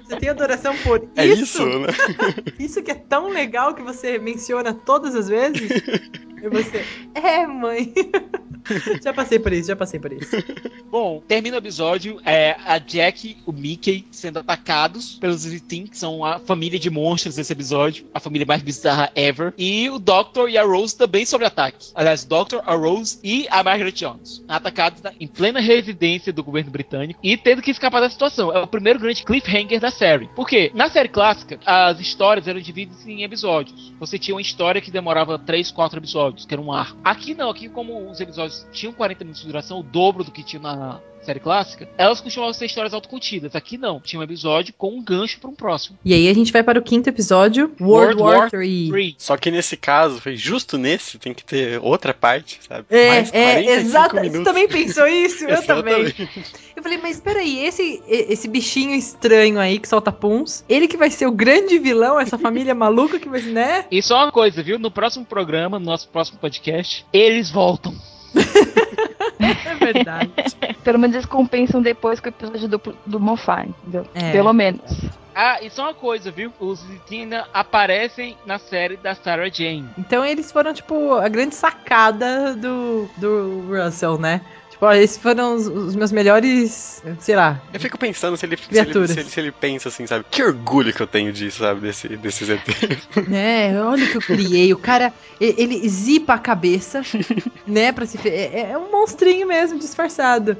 [0.05, 1.43] Você tem adoração por É isso?
[1.45, 1.89] isso, né?
[2.59, 5.71] Isso que é tão legal que você menciona todas as vezes?
[6.43, 7.93] E você, é, mãe.
[9.03, 10.31] já passei por isso, já passei por isso.
[10.91, 15.97] Bom, termina o episódio, é, a Jack e o Mickey sendo atacados pelos Zritin, que
[15.97, 19.55] são a família de monstros desse episódio, a família mais bizarra ever.
[19.57, 21.91] E o Doctor e a Rose também sob ataque.
[21.95, 24.45] Aliás, o Doctor, a Rose e a Margaret Jones.
[24.49, 28.53] Atacados em plena residência do governo britânico e tendo que escapar da situação.
[28.53, 30.29] É o primeiro grande cliffhanger da série.
[30.35, 30.71] Por quê?
[30.75, 33.93] Na série clássica, as histórias eram divididas em episódios.
[33.99, 36.99] Você tinha uma história que demorava 3, 4 episódios, que era um arco.
[37.05, 40.43] Aqui não, aqui como os episódios tinham 40 minutos de duração, o dobro do que
[40.43, 43.55] tinha na série clássica, elas costumavam ser histórias autocontidas.
[43.55, 45.99] Aqui não, tinha um episódio com um gancho para um próximo.
[46.05, 48.89] E aí a gente vai para o quinto episódio, World, World War War III.
[48.91, 49.15] Three.
[49.19, 52.87] Só que nesse caso, foi justo nesse, tem que ter outra parte, sabe?
[52.91, 54.15] É, Mais é, 45 exato.
[54.15, 54.45] Você minutos.
[54.45, 55.45] também pensou isso?
[55.47, 56.13] Eu também.
[56.75, 61.11] Eu falei, mas peraí, esse, esse bichinho estranho aí que solta puns, ele que vai
[61.11, 63.87] ser o grande vilão, essa família maluca que vai, né?
[63.91, 64.79] E só uma coisa, viu?
[64.79, 67.95] No próximo programa, no nosso próximo podcast, eles voltam.
[69.39, 70.31] É verdade.
[70.85, 74.07] Pelo menos eles compensam depois com o episódio do, do Moffat, entendeu?
[74.15, 74.33] É.
[74.33, 74.83] Pelo menos.
[75.35, 76.53] Ah, e só uma coisa, viu?
[76.61, 79.89] Os Tina aparecem na série da Sarah Jane.
[79.99, 84.43] Então eles foram, tipo, a grande sacada do, do Russell, né?
[84.83, 87.63] Ó, esses foram os, os meus melhores, sei lá.
[87.73, 90.25] Eu fico pensando se ele, se ele, se, ele, se ele pensa assim, sabe?
[90.29, 91.83] Que orgulho que eu tenho disso, sabe?
[91.83, 93.09] Desse, desses ETs.
[93.33, 94.73] É, olha o que eu criei.
[94.73, 97.03] O cara, ele zipa a cabeça,
[97.65, 98.19] né, pra se...
[98.29, 100.57] É, é um monstrinho mesmo, disfarçado.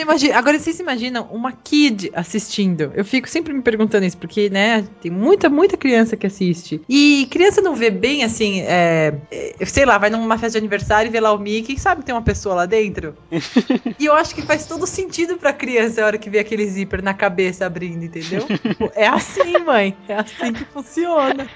[0.00, 2.90] Imagina- agora, vocês imaginam uma kid assistindo?
[2.94, 6.80] Eu fico sempre me perguntando isso, porque, né, tem muita, muita criança que assiste.
[6.88, 11.10] E criança não vê bem, assim, é, é, sei lá, vai numa festa de aniversário
[11.10, 13.14] e vê lá o Mickey, sabe que tem uma pessoa lá dentro?
[13.98, 17.02] E eu acho que faz todo sentido pra criança a hora que vê aquele zíper
[17.02, 18.46] na cabeça abrindo, entendeu?
[18.46, 19.96] Tipo, É assim, mãe.
[20.08, 21.48] É assim que funciona.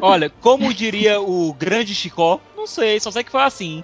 [0.00, 3.82] Olha, como diria o grande Chicó, não sei, só sei que foi assim.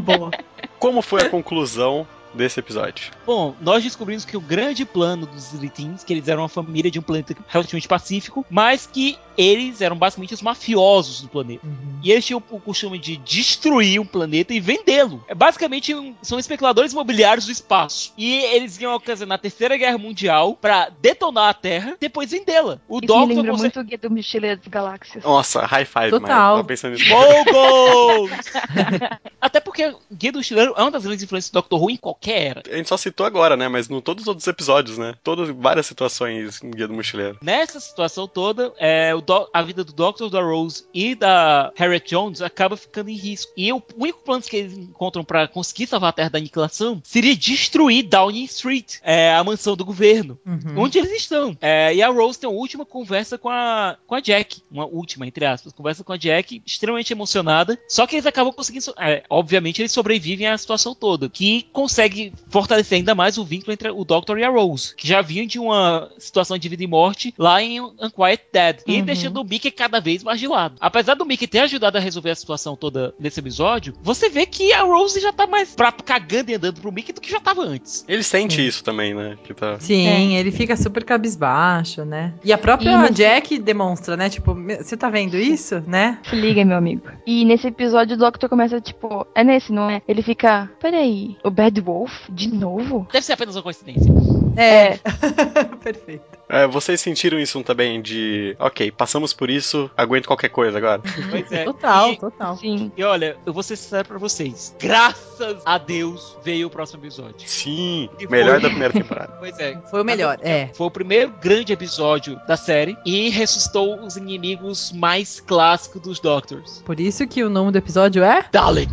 [0.00, 0.30] Boa.
[0.78, 3.10] Como foi a conclusão desse episódio?
[3.26, 6.98] Bom, nós descobrimos que o grande plano dos Litins, que eles eram uma família de
[6.98, 11.66] um planeta relativamente pacífico, mas que eles eram basicamente os mafiosos do planeta.
[12.02, 15.24] E eles tinham o costume de destruir um planeta e vendê-lo.
[15.26, 18.12] É basicamente um- são especuladores imobiliários do espaço.
[18.18, 22.78] E eles iam ocasionar a Terceira Guerra Mundial pra detonar a Terra, depois vendê-la.
[22.86, 25.24] O Isso me Doctor lembra consegue- muito o Guia do Mochileiro das Galáxias.
[25.24, 26.56] Nossa, high five, Total.
[26.56, 27.08] Tava pensando nisso.
[27.08, 28.30] Mogos!
[29.40, 32.21] Até porque Guia do Mochileiro é uma das grandes influências do Doctor Who em qualquer
[32.30, 32.62] era.
[32.70, 33.68] A gente só citou agora, né?
[33.68, 35.14] Mas no todos os outros episódios, né?
[35.24, 37.38] Todas, várias situações em Guia do Mochileiro.
[37.42, 42.40] Nessa situação toda, é, Do- a vida do Doctor, da Rose e da Harriet Jones
[42.42, 43.52] acaba ficando em risco.
[43.56, 47.36] E o único plano que eles encontram pra conseguir salvar a Terra da aniquilação seria
[47.36, 50.38] destruir Downing Street, é, a mansão do governo.
[50.46, 50.74] Uhum.
[50.82, 51.56] Onde eles estão.
[51.60, 54.62] É, e a Rose tem uma última conversa com a, com a Jack.
[54.70, 55.72] Uma última, entre aspas.
[55.72, 57.78] Conversa com a Jack, extremamente emocionada.
[57.88, 58.92] Só que eles acabam conseguindo.
[58.98, 61.28] é, obviamente, eles sobrevivem à situação toda.
[61.28, 62.11] Que consegue
[62.48, 64.94] fortalecer ainda mais o vínculo entre o Doctor e a Rose.
[64.94, 68.80] Que já vinham de uma situação de vida e morte lá em Unquiet Dead.
[68.86, 69.04] E Uhum.
[69.04, 70.76] deixando o Mickey cada vez mais de lado.
[70.80, 74.72] Apesar do Mickey ter ajudado a resolver a situação toda nesse episódio, você vê que
[74.72, 77.62] a Rose já tá mais pra, cagando e andando pro Mickey do que já tava
[77.62, 78.04] antes.
[78.08, 79.36] Ele sente isso também, né?
[79.44, 79.78] Que tá...
[79.80, 82.34] Sim, ele fica super cabisbaixo, né?
[82.44, 84.28] E a própria E nesse- Jack demonstra, né?
[84.28, 86.18] Tipo, "Me- você tá vendo isso, né?
[86.28, 87.02] Se liga, meu amigo.
[87.26, 90.02] E nesse episódio o Doctor começa, tipo, é nesse, não é?
[90.08, 92.01] Ele fica, peraí, o Bad Wolf?
[92.28, 93.06] De novo?
[93.12, 94.12] Deve ser apenas uma coincidência.
[94.56, 94.98] É.
[95.82, 96.24] Perfeito.
[96.48, 98.54] É, vocês sentiram isso também de...
[98.58, 101.00] Ok, passamos por isso, aguento qualquer coisa agora.
[101.30, 101.64] Pois é.
[101.64, 102.56] Total, E- total.
[102.58, 102.92] Sim.
[102.94, 104.74] E olha, eu vou ser sincero pra vocês.
[104.78, 107.36] Graças a Deus veio o próximo episódio.
[107.48, 108.62] Sim, E melhor foi.
[108.62, 109.32] da primeira temporada.
[109.40, 109.78] Pois é.
[109.90, 110.68] Foi o melhor, é.
[110.74, 116.82] Foi o primeiro grande episódio da série e ressuscitou os inimigos mais clássicos dos Doctors.
[116.84, 118.44] Por isso que o nome do episódio é.
[118.52, 118.92] Dalek.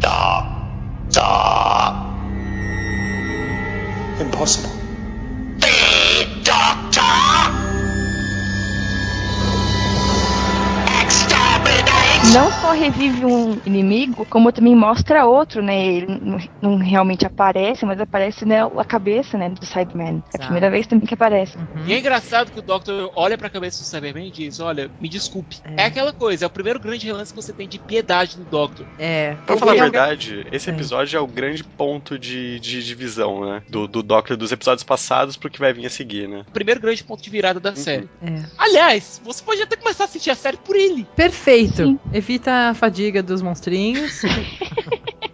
[4.20, 4.79] Impossible.
[12.34, 15.86] Não só revive um inimigo, como também mostra outro, né?
[15.86, 20.24] Ele não, não realmente aparece, mas aparece né, a cabeça, né, do Cyberman.
[20.34, 21.58] É a primeira vez também que aparece.
[21.58, 21.86] Uhum.
[21.88, 25.10] E é engraçado que o Doctor olha pra cabeça do Cyberman e diz: Olha, me
[25.10, 25.58] desculpe.
[25.64, 25.84] É.
[25.84, 28.86] É, aquela coisa, é o primeiro grande relance que você tem de piedade do Doctor.
[28.98, 29.36] É.
[29.46, 30.74] Pra falar a é verdade, esse É.
[30.74, 33.62] episódio é o grande ponto de, de divisão, né?
[33.70, 36.44] Do, do Doctor dos episódios passados pro que vai vir a seguir, né?
[36.48, 38.10] O primeiro grande ponto de virada da série.
[38.22, 38.44] É.
[38.58, 41.08] Aliás, você pode até começar a assistir a série por ele.
[41.16, 41.78] Perfeito.
[41.78, 42.00] Sim.
[42.20, 44.22] Evita a fadiga dos monstrinhos.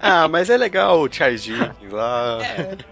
[0.08, 2.38] Ah, mas é legal o Charles Dickens lá.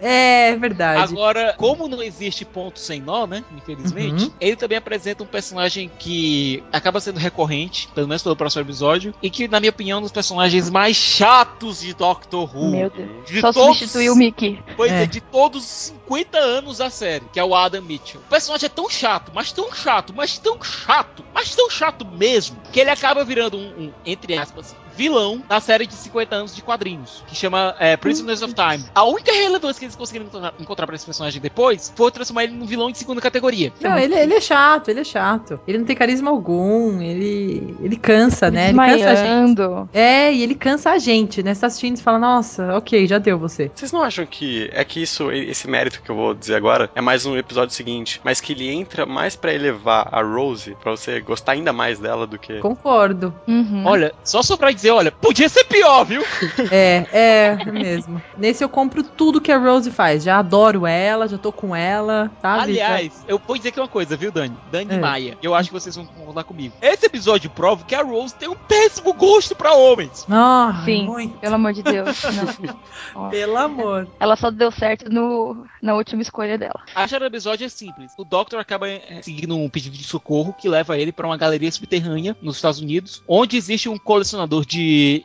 [0.01, 1.13] é verdade.
[1.13, 3.43] Agora, como não existe ponto sem nó, né?
[3.55, 4.31] Infelizmente, Uhum.
[4.41, 9.29] ele também apresenta um personagem que acaba sendo recorrente, pelo menos pelo próximo episódio, e
[9.29, 12.71] que, na minha opinião, é um dos personagens mais chatos de Doctor Who.
[12.71, 13.09] Meu Deus.
[13.27, 14.59] De Só todos- substituiu o Mickey.
[14.75, 15.03] Pois é.
[15.03, 15.05] É.
[15.05, 18.21] de todos os 50 anos da série, que é o Adam Mitchell.
[18.21, 22.61] O personagem é tão chato, mas tão chato, mas tão chato, mas tão chato mesmo,
[22.71, 26.61] que ele acaba virando um, um, entre aspas, vilão na série de 50 anos de
[26.61, 28.85] quadrinhos, que chama é, Prisoners of Time.
[28.93, 30.27] A única relevância que eles conseguiram
[30.59, 33.71] encontrar, pra esse personagem depois foi transformar ele num vilão de segunda categoria.
[33.81, 35.59] Não, ele, ele é chato, ele é chato.
[35.67, 38.69] Ele não tem carisma algum, ele, ele cansa, né?
[38.69, 39.61] Ele cansa a gente.
[39.93, 41.53] É, e ele cansa a gente, né?
[41.53, 43.71] Você tá assistindo e fala, nossa, ok, já deu você.
[43.73, 47.01] Vocês não acham que é que isso, esse mérito que eu vou dizer agora, é
[47.01, 51.19] mais no episódio seguinte, mas que ele entra mais pra elevar a Rose, pra você
[51.21, 52.59] gostar ainda mais dela do que.
[52.59, 53.33] Concordo.
[53.47, 53.83] Uhum.
[53.85, 56.23] Olha, só só pra dizer, olha, podia ser pior, viu?
[56.69, 58.21] É, é, é mesmo.
[58.37, 60.23] Nesse eu compro tudo que a Rose faz.
[60.23, 62.63] Já adoro ela, já tô com ela, sabe?
[62.63, 64.55] Aliás, eu vou dizer aqui uma coisa, viu, Dani?
[64.71, 64.97] Dani É.
[64.99, 65.37] Maia.
[65.41, 66.75] Eu acho que vocês vão concordar comigo.
[66.81, 70.25] Esse episódio prova que a Rose tem um péssimo gosto pra homens.
[70.29, 71.37] Ah, Sim, muito.
[71.37, 72.21] pelo amor de Deus.
[73.29, 74.07] Pelo amor.
[74.19, 76.81] Ela só deu certo no, na última escolha dela.
[76.95, 78.11] A história do episódio é simples.
[78.17, 81.71] O Doctor acaba eh, seguindo um pedido de socorro que leva ele pra uma galeria
[81.71, 84.72] subterrânea nos Estados Unidos, onde existe um colecionador de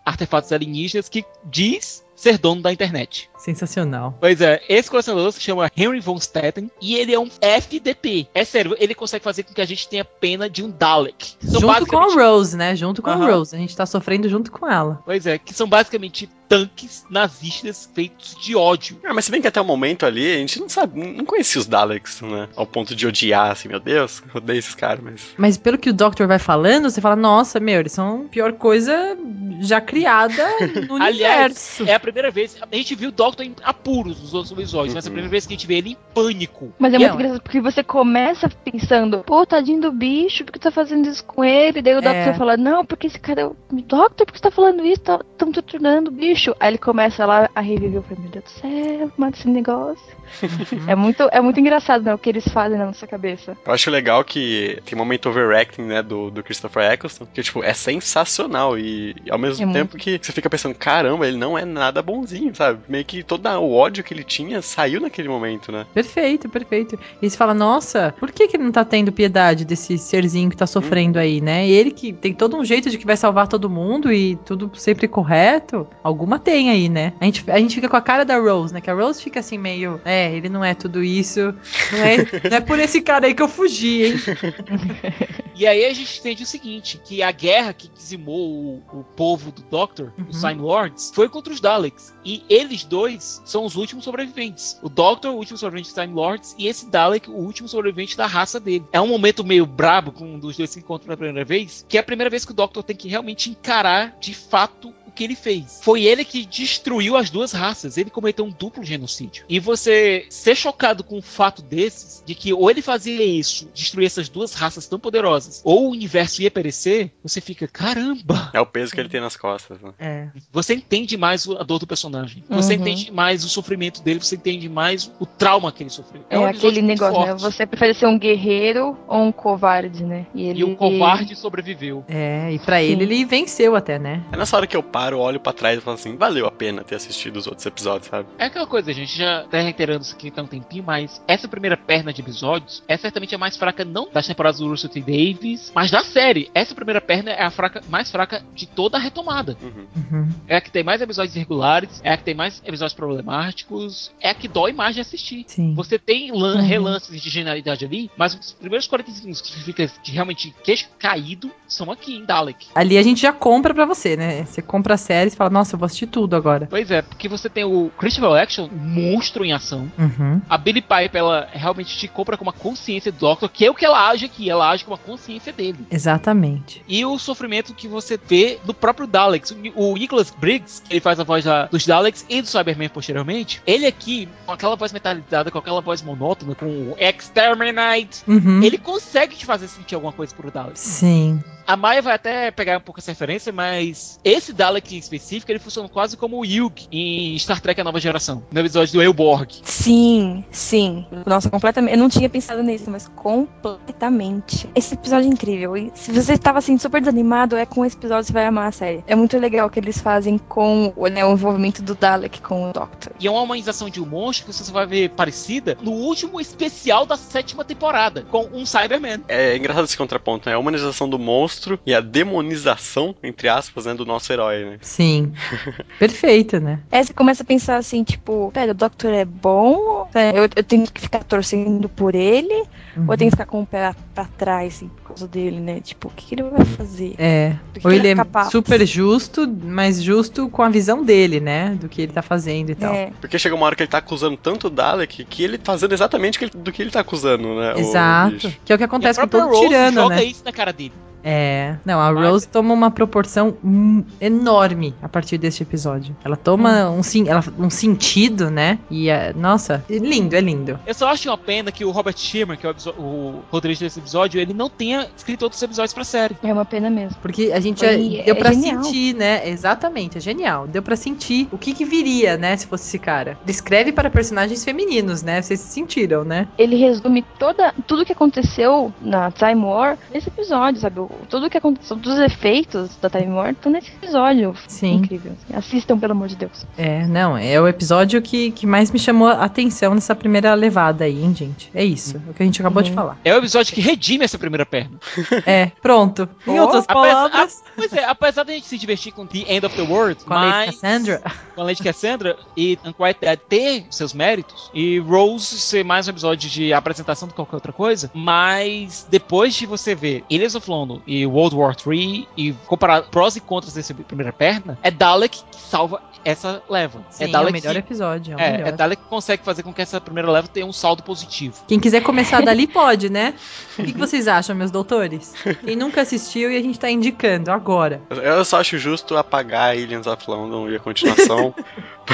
[0.05, 3.31] artefatos alienígenas que diz ser dono da internet.
[3.39, 4.17] Sensacional.
[4.21, 8.27] Pois é, esse colecionador se chama Henry von Stetten e ele é um FDP.
[8.35, 11.37] É sério, ele consegue fazer com que a gente tenha pena de um Dalek.
[11.41, 12.77] São junto com a basicamente- Rose, né?
[12.77, 13.55] Junto com a Rose.
[13.55, 15.01] A gente tá sofrendo junto com ela.
[15.05, 18.99] Pois é, que são basicamente tanques nazistas feitos de ódio.
[19.05, 21.61] Ah, mas se bem que até o momento ali, a gente não sabe, não conhecia
[21.61, 22.49] os Daleks, né?
[22.57, 25.23] Ao ponto de odiar, assim, meu Deus, eu odeio esses caras, mas.
[25.37, 28.53] Mas pelo que o Doctor vai falando, você fala, nossa, meu, eles são a pior
[28.55, 29.17] coisa
[29.61, 30.43] já criada
[30.89, 31.85] no Aliás, universo.
[31.87, 32.57] é a primeira vez.
[32.63, 35.15] A gente viu o Doctor em apuros nos outros episódios, mas é a Uhum.
[35.15, 36.73] primeira vez que a gente vê ele em pânico.
[36.79, 37.15] Mas é E muito é.
[37.15, 41.45] engraçado porque você começa pensando, pô, tadinho do bicho, por que tá fazendo isso com
[41.45, 41.81] ele?
[41.83, 42.01] Daí o É.
[42.01, 45.03] Doctor fala, não, porque esse cara é o Doctor, por que você tá falando isso?
[45.33, 46.55] Estão torturando o bicho.
[46.61, 47.97] Aí ele começa lá a reviver.
[47.97, 50.19] Eu falei, meu Deus do céu, mata esse negócio.
[50.43, 50.85] Uhum.
[50.87, 53.57] É muito, é muito engraçado, né, o que eles fazem na nossa cabeça.
[53.65, 57.63] Eu acho legal que tem um momento overacting, né, do, do Christopher Eccleston, que, tipo,
[57.65, 61.57] é sensacional e, e ao mesmo É tempo que você fica pensando, caramba, ele não
[61.59, 62.81] é nada bonzinho, sabe?
[62.89, 65.87] Meio que todo o ódio que ele tinha saiu naquele momento, né?
[65.95, 66.99] Perfeito, perfeito.
[67.21, 70.57] E você fala, nossa, por que, que ele não tá tendo piedade desse serzinho que
[70.57, 71.67] tá sofrendo aí, né?
[71.67, 74.71] E ele que tem todo um jeito de que vai salvar todo mundo e tudo
[74.75, 77.13] sempre correto, alguma tem aí, né?
[77.21, 78.81] A gente, a gente fica com a cara da Rose, né?
[78.81, 81.55] Que a Rose fica assim meio, é, ele não é tudo isso,
[81.93, 82.17] não é,
[82.51, 84.15] não é por esse cara aí que eu fugi, hein?
[85.59, 89.51] E aí a gente entende o seguinte: que a guerra que dizimou o, o povo
[89.51, 90.27] do Doctor, Uhum.
[90.31, 92.15] os Time Lords, foi contra os Daleks.
[92.25, 94.79] E eles dois são os últimos sobreviventes.
[94.83, 98.27] O Doctor, o último sobrevivente dos Time Lords, e esse Dalek, o último sobrevivente da
[98.27, 98.85] raça dele.
[98.93, 101.97] É um momento meio brabo com um dos dois se encontram pela primeira vez, que
[101.97, 105.35] é a primeira vez que o Doctor tem que realmente encarar de fato que ele
[105.35, 105.81] fez.
[105.83, 107.99] Foi ele que destruiu as duas raças.
[107.99, 109.45] Ele cometeu um duplo genocídio.
[109.49, 114.07] E você ser chocado com um fato desses, de que ou ele fazia isso, destruir
[114.07, 118.51] essas duas raças tão poderosas, ou o universo ia perecer, você fica, caramba!
[118.55, 119.91] É o peso que ele tem nas costas, né?
[119.99, 120.29] É.
[120.53, 122.45] Você entende mais o- a dor do personagem.
[122.49, 122.81] Você Uhum.
[122.81, 126.23] entende mais o sofrimento dele, você entende mais o trauma que ele sofreu.
[126.31, 127.35] É, um episódio aquele negócio, né?
[127.35, 130.27] Você prefere ser um guerreiro ou um covarde, né?
[130.35, 132.05] ele, E o covarde sobreviveu.
[132.09, 134.23] É, e pra ele, ele venceu até, né?
[134.31, 136.83] É nessa hora que eu paro, olho pra trás e falo assim, valeu a pena
[136.85, 138.29] ter assistido os outros episódios, sabe?
[138.39, 141.77] É aquela coisa, gente, já tá reiterando isso aqui há um tempinho, mas essa primeira
[141.77, 145.01] perna de episódios é certamente a mais fraca, não das temporadas do Russell T.
[145.01, 146.51] Davis, mas da série.
[146.55, 149.57] Essa primeira perna é a fraca, mais fraca de toda a retomada.
[149.63, 149.87] Uhum.
[149.97, 150.29] Uhum.
[150.47, 154.31] É a que tem mais episódios irregulares, é a que tem mais episódios problemáticos, é
[154.31, 155.45] a que dói mais de assistir.
[155.47, 155.75] Sim.
[155.75, 156.67] Você tem lan- Uhum.
[156.67, 161.51] relances de genialidade ali, mas os primeiros 45 minutos que fica de realmente queixo caído
[161.67, 162.67] são aqui em Dalek.
[162.75, 164.45] Ali a gente já compra pra você, né?
[164.45, 166.67] Você compra pra série e fala, nossa, eu vou assistir tudo agora.
[166.69, 169.91] Pois é, porque você tem o Critical Action, monstro em ação.
[169.99, 170.41] Uhum.
[170.49, 173.75] A Billy Piper, ela realmente te compra com uma consciência do Doctor, que é o
[173.75, 175.79] que ela age aqui, ela age com uma consciência dele.
[175.91, 176.83] Exatamente.
[176.89, 179.55] E o sofrimento que você vê do próprio Daleks.
[179.75, 183.61] O Nicholas Briggs, que ele faz a voz da- dos Daleks e do Cyberman posteriormente,
[183.67, 188.63] ele aqui, com aquela voz metalizada, com aquela voz monótona, com o Exterminate, Uhum.
[188.63, 190.81] ele consegue te fazer sentir alguma coisa por Daleks.
[190.81, 191.43] Sim.
[191.67, 195.59] A Maia vai até pegar um pouco essa referência, mas esse Dalek em específico, ele
[195.59, 199.61] funciona quase como o Yug em Star Trek A Nova Geração, no episódio do Eilborg.
[199.63, 201.07] Sim, sim.
[201.27, 201.93] Nossa, completamente.
[201.93, 204.69] Eu não tinha pensado nisso, mas completamente.
[204.75, 205.77] Esse episódio é incrível.
[205.77, 208.69] E se você estava assim super desanimado, é com esse episódio que você vai amar
[208.69, 209.05] a série.
[209.07, 212.73] É muito legal o que eles fazem com né, o envolvimento do Dalek com o
[212.73, 213.13] Doctor.
[213.19, 217.07] E é uma humanização de um monstro que você vai ver parecida no último especial
[217.07, 219.23] da sétima temporada, com um Cyberman.
[219.29, 220.55] É engraçado esse contraponto, né?
[220.55, 224.79] A humanização do monstro e a demonização, entre aspas, né, do nosso herói, né?
[224.81, 225.33] Sim.
[225.99, 226.81] Perfeito, né?
[226.91, 230.09] Aí você começa a pensar assim, tipo, pera, o Doctor é bom?
[230.15, 232.65] É, Eu, eu tenho que ficar torcendo por ele?
[232.97, 235.81] Ou eu tenho que ficar com o pé pra trás, assim, por causa dele, né?
[235.81, 237.15] Tipo, o que, que ele vai fazer?
[237.19, 237.55] É.
[237.85, 238.51] Ou que ele é capaz?
[238.51, 241.77] super justo, mas justo com a visão dele, né?
[241.81, 242.93] Do que ele tá fazendo e tal.
[242.93, 245.73] É, Porque chega uma hora que ele tá acusando tanto o Dalek que ele tá
[245.73, 247.75] fazendo exatamente o que ele- do que ele tá acusando, né?
[247.75, 248.53] o Exato.
[248.65, 250.25] Que é o que E a acontece com própria todo Rose tirano, joga né?
[250.25, 250.93] isso na cara dele.
[251.23, 251.77] É.
[251.85, 256.17] Não, a Mas- Rose toma uma proporção hum, enorme a partir deste episódio.
[256.25, 258.79] Ela toma um, sim- ela- um sentido, né?
[258.91, 260.79] E, é, nossa, é lindo, é lindo.
[260.87, 263.99] Eu só acho uma pena que o Robert Sherman, que é o, o roteirista desse
[263.99, 266.37] episódio, ele não tenha escrito outros episódios pra série.
[266.43, 267.17] é uma pena mesmo.
[267.21, 268.83] Porque a gente Foi- já, deu é pra genial.
[268.85, 269.49] sentir, né?
[269.49, 270.67] Exatamente, é genial.
[270.67, 272.57] Deu pra sentir o que que viria, né?
[272.57, 273.37] Se fosse esse cara.
[273.43, 275.43] Ele escreve para personagens femininos, né?
[275.43, 276.47] Vocês se sentiram, né?
[276.57, 280.99] Ele resume toda, tudo que aconteceu na Time War nesse episódio, sabe?
[281.09, 284.55] O- Tudo que aconteceu, todos os efeitos da Time War estão nesse episódio.
[284.67, 284.95] Sim.
[284.97, 285.33] Incrível.
[285.55, 286.67] Assistam, pelo amor de Deus.
[286.77, 291.05] É, não, é o episódio que, que mais me chamou a atenção nessa primeira levada
[291.05, 291.71] aí, hein, gente?
[291.75, 292.97] É isso, é o que a gente acabou de Uhum.
[292.97, 293.19] falar.
[293.25, 294.99] É o episódio que redime essa primeira perna.
[295.47, 296.29] É, pronto.
[296.47, 299.65] Em Oh, outras apesar- palavras, Pois é, apesar da gente se divertir com The End
[299.65, 301.23] of the World, com a Lady mas Cassandra.
[301.55, 306.11] com a Lady Cassandra e Unquiet Dead ter seus méritos, e Rose ser mais um
[306.11, 310.69] episódio de apresentação do que qualquer outra coisa, mas depois de você ver Ilhas of
[310.69, 315.43] London e World War III e comparar prós e contras dessa primeira perna, é Dalek
[315.51, 317.03] que salva essa leva.
[317.11, 318.69] Sim, é é, Dalek o melhor que, episódio, é o é, melhor.
[318.69, 321.55] é Dalek que consegue fazer com que essa primeira leva tenha um saldo positivo.
[321.67, 323.35] Quem quiser começar dali pode, né?
[323.79, 325.33] O que, que vocês acham, meus doutores?
[325.65, 328.03] Quem nunca assistiu e a gente tá indicando agora.
[328.11, 331.55] Eu só acho justo apagar Aliens of London e a continuação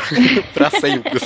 [0.52, 1.20] pra sempre.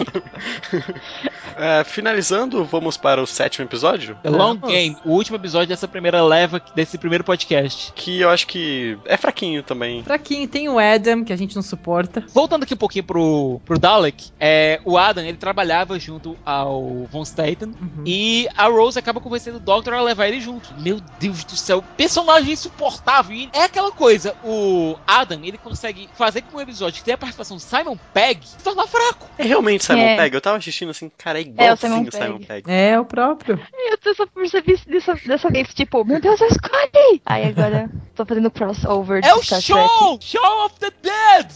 [1.56, 4.56] É, finalizando, vamos para o sétimo episódio, The Long.
[4.56, 7.47] Game, o último episódio dessa primeira leva, desse primeiro podcast.
[7.94, 10.02] Que eu acho que é fraquinho também.
[10.02, 12.24] Pra quem tem o Adam, que a gente não suporta.
[12.32, 17.22] Voltando aqui um pouquinho pro, pro Dalek, é, o Adam ele trabalhava junto ao Von
[17.24, 18.02] Staten Uhum.
[18.06, 20.72] e a Rose acaba convencendo o Doctor a levar ele junto.
[20.78, 23.34] Meu Deus do céu, personagem insuportável.
[23.34, 27.18] E é aquela coisa, o Adam ele consegue fazer com um episódio que tem a
[27.18, 29.28] participação do Simon Pegg se tornar fraco.
[29.38, 30.16] É realmente Simon É.
[30.16, 30.34] Pegg?
[30.34, 32.46] Eu tava assistindo assim, cara, é É, o Simon o Simon Pegg.
[32.46, 32.70] Pegg.
[32.70, 33.60] É, o próprio.
[34.04, 37.20] Eu só percebi isso dessa, dessa vez, tipo, meu Deus, eu escolhi!
[37.26, 40.18] Aí agora tô fazendo crossover de É o show!
[40.20, 41.46] Show of the Dead!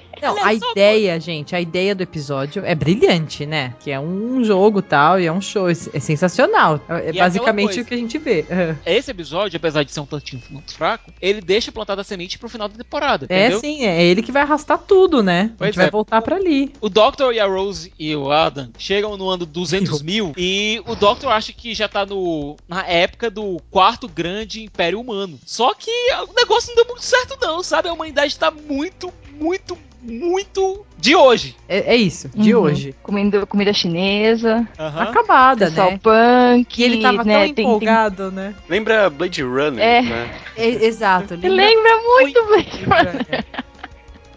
[0.22, 3.74] Não, é a ideia, gente, a ideia do episódio é brilhante, né?
[3.80, 5.68] Que é um jogo tal, e é um show.
[5.68, 6.80] É é sensacional.
[6.88, 8.44] É E basicamente o que a gente vê.
[8.84, 12.48] Esse episódio, apesar de ser um tantinho muito fraco, ele deixa plantada a semente pro
[12.48, 13.60] final da temporada, É entendeu?
[13.60, 15.50] sim, é ele que vai arrastar tudo, né?
[15.54, 15.90] a Pois gente vai é.
[15.90, 16.72] voltar pra ali.
[16.80, 20.94] O Doctor e a Rose e o Adam chegam no ano 200 mil e o
[20.94, 25.38] Doctor acha que já tá no, na época do quarto grande Império Humano.
[25.44, 25.90] Só que
[26.28, 27.88] o negócio não deu muito certo não, sabe?
[27.88, 29.76] A humanidade tá muito, muito,
[30.06, 31.54] muito de hoje.
[31.68, 32.62] É, é isso, de Uhum.
[32.62, 32.94] hoje.
[33.02, 35.02] Comendo comida chinesa, Aham.
[35.02, 36.00] Acabada, pessoal né?
[36.02, 36.78] punk.
[36.80, 38.54] E ele tava né, tão tem- tem- empolgado, né?
[38.68, 40.02] Lembra Blade Runner, É.
[40.02, 40.30] né?
[40.56, 41.34] É, exato.
[41.34, 42.66] Ele lembra muito bem.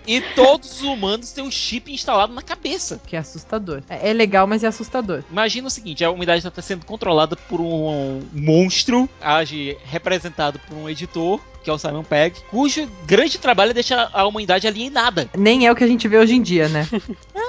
[0.10, 3.00] E todos os humanos têm um chip instalado na cabeça.
[3.06, 3.84] Que é assustador.
[3.88, 5.24] É, é legal, mas é assustador.
[5.30, 10.90] Imagina o seguinte, a humanidade está sendo controlada por um monstro, age representado por um
[10.90, 15.30] editor, que é o Simon Pegg, cujo grande trabalho é deixar a humanidade alienada.
[15.38, 16.88] Nem é o que a gente vê hoje em dia, né?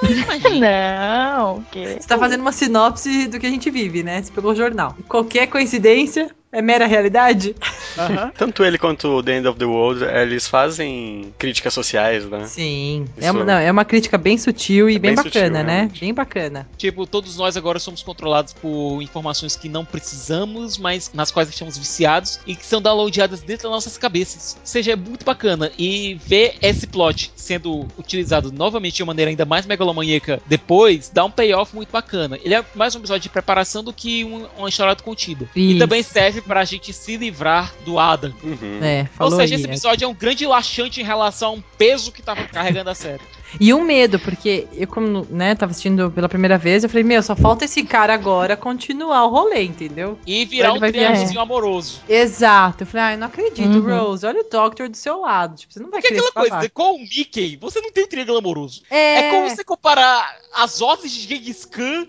[0.03, 0.67] Imagina.
[1.41, 4.21] Não, que Você tá fazendo uma sinopse do que a gente vive, né?
[4.21, 4.95] Você pegou o jornal.
[5.07, 7.55] Qualquer coincidência, É mera realidade?
[8.37, 12.45] Tanto ele quanto o The End of the World, eles fazem críticas sociais, né?
[12.45, 13.05] Sim.
[13.17, 15.63] Isso- É uma, não, é uma crítica bem sutil e É bem, bem bacana, sutil,
[15.63, 15.73] né?
[15.73, 15.99] realmente.
[16.01, 16.69] Bem bacana.
[16.77, 21.77] Tipo, todos nós agora somos controlados por informações que não precisamos, mas nas quais estamos
[21.77, 24.57] viciados e que são downloadadas dentro das nossas cabeças.
[24.59, 25.71] Ou seja, é muito bacana.
[25.77, 31.23] E ver esse plot sendo utilizado novamente de uma maneira ainda mais megalomaníaca depois, dá
[31.23, 32.37] um payoff muito bacana.
[32.43, 35.47] Ele é mais um episódio de preparação do que um- uma história contida.
[35.55, 35.79] E Isso.
[35.79, 38.33] também serve pra gente se livrar do Adam.
[38.43, 38.79] Uhum.
[38.81, 39.71] É, Ou seja, aí, esse é.
[39.71, 43.21] episódio é um grande laxante em relação a um peso que tava carregando a série.
[43.59, 47.21] E um medo, porque eu, como, né, tava assistindo pela primeira vez, eu falei, meu,
[47.21, 50.17] só falta esse cara agora continuar o rolê, entendeu?
[50.25, 52.01] E virar um triângulozinho amoroso.
[52.07, 52.83] Exato.
[52.83, 53.81] Eu falei, ai, não acredito, Uhum.
[53.81, 55.57] Rose, olha o Doctor do seu lado.
[55.57, 58.07] Tipo, você não vai Porque querer aquela coisa, com o Mickey, você não tem um
[58.07, 58.83] triângulo amoroso.
[58.89, 62.07] É, É como você comparar as ordens de Genghis Khan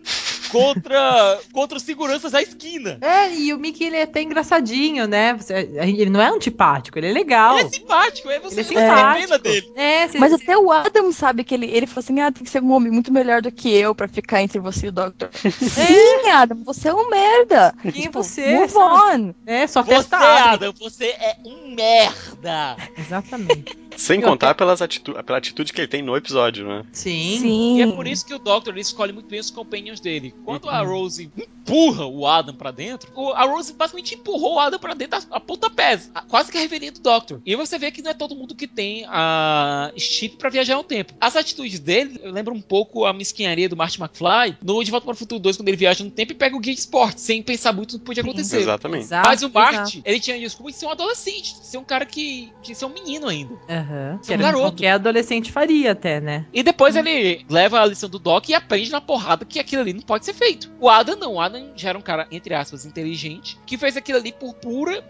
[0.52, 2.98] contra, contra os seguranças da esquina.
[3.00, 5.34] É, e o Mickey, ele é até engraçadinho, né?
[5.34, 7.58] Você- Ele não é antipático, ele é legal.
[7.58, 9.20] Ele é simpático, aí você Ele é simpático.
[9.22, 9.72] pena dele.
[9.74, 12.50] É, você- Mas até o Adam sabe que ele, ele falou assim: ah, tem que
[12.50, 15.30] ser um homem muito melhor do que eu pra ficar entre você e o Doctor.
[15.42, 17.74] Sim, Adam, você é um merda.
[17.82, 18.54] Quem é Tipo, você?
[18.54, 19.22] Move sabe?
[19.22, 19.34] on.
[19.46, 20.14] É, só Você.
[20.14, 22.76] Adam, você é um merda.
[22.98, 23.76] Exatamente.
[23.96, 26.84] Sem Eu contar pelas atitu pela atitude que ele tem no episódio, né?
[26.92, 27.38] Sim.
[27.40, 27.78] Sim.
[27.78, 30.34] E é por isso que o Doctor ele escolhe muito bem os companions dele.
[30.44, 34.78] Quando a Rose empurra o Adam pra dentro, o- a Rose basicamente empurrou o Adam
[34.80, 37.40] pra dentro a, a pontapés, quase que a revelia do Doctor.
[37.44, 40.84] E você vê que não é todo mundo que tem a chip pra viajar no
[40.84, 41.14] tempo.
[41.20, 45.14] As atitudes dele lembram um pouco a mesquinharia do Marty McFly no De Volta para
[45.14, 47.72] o Futuro 2, quando ele viaja no tempo e pega o Geek Sport, sem pensar
[47.72, 48.58] muito no que podia acontecer.
[48.58, 49.04] Exatamente.
[49.04, 49.54] Exato, Mas o exato.
[49.76, 52.52] Marty, ele tinha desculpa de ser um adolescente, de ser um cara que.
[52.62, 53.54] de ser um menino ainda.
[53.68, 53.81] Aham.
[54.20, 54.62] Você Que é um era que garoto.
[54.62, 56.46] qualquer adolescente faria até, né?
[56.52, 59.92] E depois ele leva a lição do Doc e aprende na porrada que aquilo ali
[59.92, 60.70] não pode ser feito.
[60.80, 61.34] O Adam não.
[61.34, 65.02] O Adam já era um cara, entre aspas, inteligente, que fez aquilo ali por pura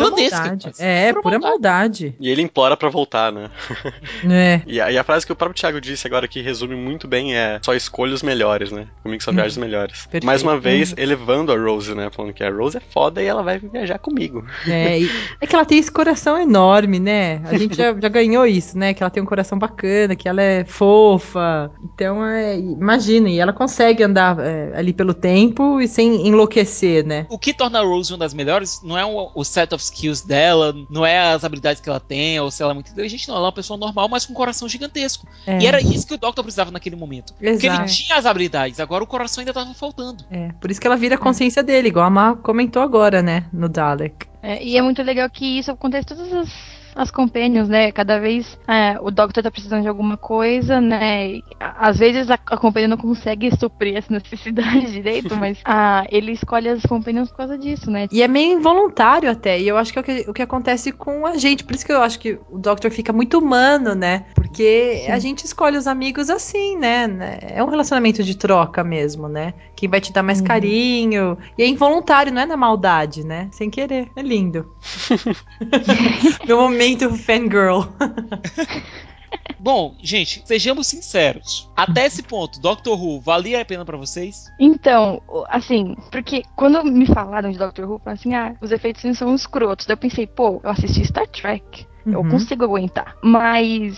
[0.00, 0.62] Pura maldade.
[0.64, 0.82] quase.
[0.82, 2.14] É, pura maldade.
[2.20, 3.50] E ele implora pra voltar, né?
[4.30, 4.62] É.
[4.66, 7.34] E a, e a frase que o próprio Thiago disse agora que resume muito bem
[7.36, 8.86] é só escolha os melhores, né?
[9.02, 10.02] Comigo só viaja os melhores.
[10.02, 10.24] Perfeito.
[10.26, 12.08] Mais uma vez, elevando a Rose, né?
[12.10, 14.44] Falando que a Rose é foda e ela vai viajar comigo.
[14.66, 17.41] É, e- é que ela tem esse coração enorme, né?
[17.44, 18.94] A gente já, já ganhou isso, né?
[18.94, 21.70] Que ela tem um coração bacana, que ela é fofa.
[21.82, 27.26] Então, é, imagina, e ela consegue andar é, ali pelo tempo e sem enlouquecer, né?
[27.28, 30.22] O que torna a Rose uma das melhores não é o, o set of skills
[30.22, 33.36] dela, não é as habilidades que ela tem, ou se ela é muito inteligente, não.
[33.36, 35.26] Ela é uma pessoa normal, mas com um coração gigantesco.
[35.46, 37.32] É, E era isso que o Doctor precisava naquele momento.
[37.34, 37.92] Porque ele Exato.
[37.92, 40.24] tinha as habilidades, agora o coração ainda tava faltando.
[40.30, 43.46] É, por isso que ela vira a consciência dele, igual a Má comentou agora, né?
[43.52, 44.26] No Dalek.
[44.42, 46.48] É, e é muito legal que isso acontece em todas as,
[46.94, 47.90] as companions, né?
[47.92, 51.28] Cada vez é, o Doctor tá precisando de alguma coisa, né?
[51.32, 56.04] E, a- às vezes a, a companion não consegue suprir essa necessidade direito, mas ah,
[56.10, 58.06] ele escolhe as companions por causa disso, né?
[58.10, 59.58] E é meio involuntário até.
[59.60, 61.64] E eu acho que é o que, o que acontece com a gente.
[61.64, 64.26] Por isso que eu acho que o Doctor fica muito humano, né?
[64.34, 67.06] Porque a gente escolhe os amigos assim, né?
[67.06, 67.38] Né?
[67.42, 69.54] É um relacionamento de troca mesmo, né?
[69.76, 70.46] Quem vai te dar mais Uhum.
[70.46, 71.38] carinho.
[71.56, 73.48] E é involuntário, não é na maldade, né?
[73.52, 74.08] Sem querer.
[74.14, 74.66] É lindo.
[76.46, 76.81] Meu momento
[77.18, 77.82] fangirl.
[79.58, 81.70] Bom, gente, sejamos sinceros.
[81.76, 84.50] Até esse ponto, Doctor Who valia a pena pra vocês?
[84.58, 89.34] Então, assim, porque quando me falaram de Doctor Who, falaram assim, ah, os efeitos são
[89.34, 89.86] escrotos.
[89.86, 91.86] Daí eu pensei, pô, eu assisti Star Trek.
[92.04, 92.30] Eu Uhum.
[92.30, 93.14] consigo aguentar.
[93.22, 93.96] Mas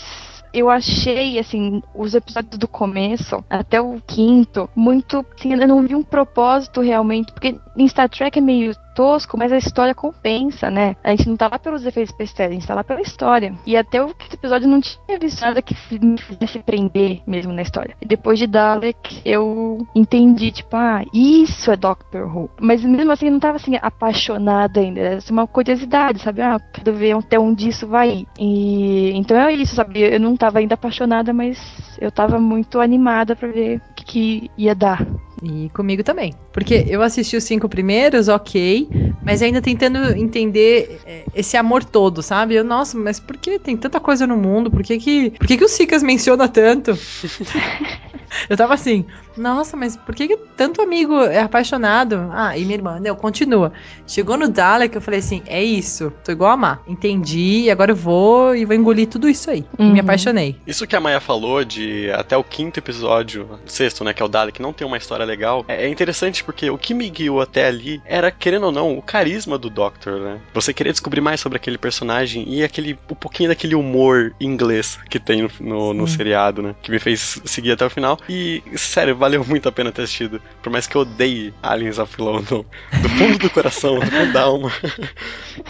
[0.53, 5.24] eu achei, assim, os episódios do começo até o quinto, muito.
[5.39, 7.32] Assim, eu não vi um propósito realmente.
[7.32, 10.97] Porque em Star Trek é meio tosco, mas a história compensa, né?
[11.03, 13.55] A gente não tá lá pelos efeitos especiais, a gente tá lá pela história.
[13.66, 17.97] E até o episódio não tinha visto nada que me fizesse prender mesmo na história.
[18.01, 22.51] E depois de Dalek, eu entendi, tipo, ah, isso é Doctor Who.
[22.61, 25.01] Mas mesmo assim, eu não tava assim, apaixonada ainda.
[25.01, 26.42] Era assim, uma curiosidade, sabe?
[26.42, 28.26] Ah, quero ver até onde isso vai.
[28.38, 30.01] E então é isso, sabe?
[30.01, 31.59] Eu não tava ainda apaixonada, mas
[32.01, 35.05] eu tava muito animada pra ver o que, que ia dar.
[35.42, 36.32] E comigo também.
[36.55, 38.88] Porque eu assisti os cinco primeiros, ok,
[39.26, 42.55] mas ainda tentando entender é, esse amor todo, sabe?
[42.55, 44.70] Eu, nossa, mas por que tem tanta coisa no mundo?
[44.70, 46.96] Por que que, por que, que o Sicas menciona tanto?
[48.48, 49.05] eu tava assim,
[49.36, 52.28] nossa, mas por que, que tanto amigo é apaixonado?
[52.32, 53.72] Ah, e minha irmã, não, continua.
[54.07, 56.78] Chegou no Dalek, eu falei assim, é isso, tô igual a Má.
[56.86, 59.64] Entendi, agora eu vou e vou engolir tudo isso aí.
[59.78, 60.00] E me Uhum.
[60.00, 60.57] apaixonei.
[60.66, 64.28] Isso que a Maia falou de até o quinto episódio, sexto, né, que é o
[64.28, 67.66] Dalek, não tem uma história legal, é é interessante porque o que me guiou até
[67.66, 70.40] ali era, querendo ou não, o carisma do Doctor, né?
[70.53, 75.18] Você querer descobrir mais sobre aquele personagem e aquele um pouquinho daquele humor inglês que
[75.18, 76.74] tem no, no, no seriado, né?
[76.82, 78.18] Que me fez seguir até o final.
[78.28, 80.40] E, sério, valeu muito a pena ter assistido.
[80.62, 82.64] Por mais que eu odeie Aliens of London.
[83.03, 84.70] Do fundo do coração, do fundo da alma.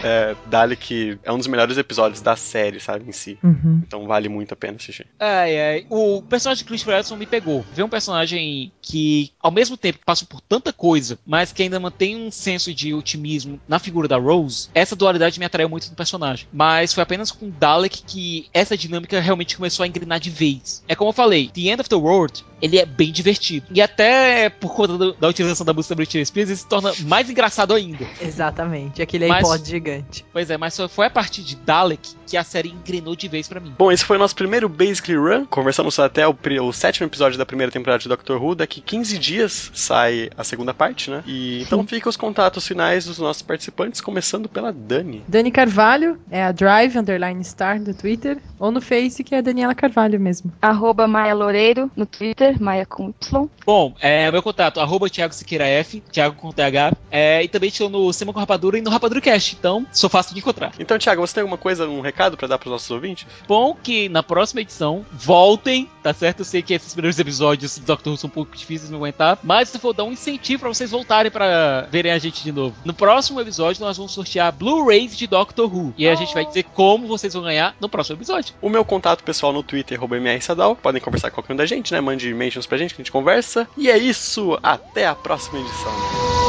[0.02, 3.38] É, Dalek é um dos melhores episódios da série, sabe, em si.
[3.42, 3.82] Uhum.
[3.86, 5.06] Então vale muito a pena assistir.
[5.18, 5.86] Ai, ai.
[5.90, 7.64] O personagem de Christopher Edson me pegou.
[7.72, 12.16] Ver um personagem que, ao mesmo tempo, passa por tanta coisa, mas que ainda mantém
[12.16, 16.46] um senso de otimismo na figura da Rose, essa dualidade me atraiu muito no personagem.
[16.52, 20.82] Mas foi apenas com Dalek que essa dinâmica realmente começou a engrenar de vez.
[20.88, 23.66] É como eu falei, The End of the World, ele é bem divertido.
[23.70, 26.92] E até por conta do- da utilização da música da Britney Spears, ele se torna
[27.00, 28.06] mais engraçado ainda.
[28.20, 30.24] Exatamente, aquele Mas- iPod gigante.
[30.32, 33.46] Pois é, mas só foi a partir de Dalek que a série engrenou de vez
[33.46, 33.74] pra mim.
[33.78, 35.44] Bom, esse foi o nosso primeiro Basically Run.
[35.46, 38.54] Conversamos até o, o sétimo episódio da primeira temporada de Doctor Who.
[38.54, 41.22] Daqui 15 dias sai a segunda parte, né?
[41.26, 45.22] E então fica os contatos finais dos nossos participantes, começando pela Dani.
[45.26, 49.40] Dani Carvalho é a Drive Underline Star do Twitter, ou no Face, que é a
[49.40, 50.52] Daniela Carvalho mesmo.
[50.62, 53.48] Arroba Maia Loureiro no Twitter, Maia com Y.
[53.66, 57.90] Bom, é, meu contato, arroba Thiago Siqueira F, Thiago com TH, é, e também estou
[57.90, 60.72] no Sema com Rapadura e no Rapadura Cast, então sou fácil de encontrar.
[60.78, 63.26] Então, Thiago, você tem alguma coisa, um recado pra dar pros nossos ouvintes?
[63.48, 66.40] Bom que na próxima edição voltem, tá certo?
[66.40, 69.38] Eu sei que esses primeiros episódios do Doctor Who são um pouco difíceis de aguentar,
[69.42, 72.76] mas se for dar um incentivo pra vocês voltarem pra verem a gente de novo.
[72.84, 76.64] No próximo episódio nós vamos sortear Blu-rays de Doctor Who e a gente vai dizer
[76.64, 78.54] como vocês vão ganhar no próximo episódio.
[78.60, 80.76] O meu contato pessoal no Twitter, mrsadal.
[80.76, 82.00] Podem conversar com qualquer um da gente, né?
[82.00, 83.66] Mande mentions pra gente que a gente conversa.
[83.76, 84.58] E é isso.
[84.62, 86.43] Até a próxima edição.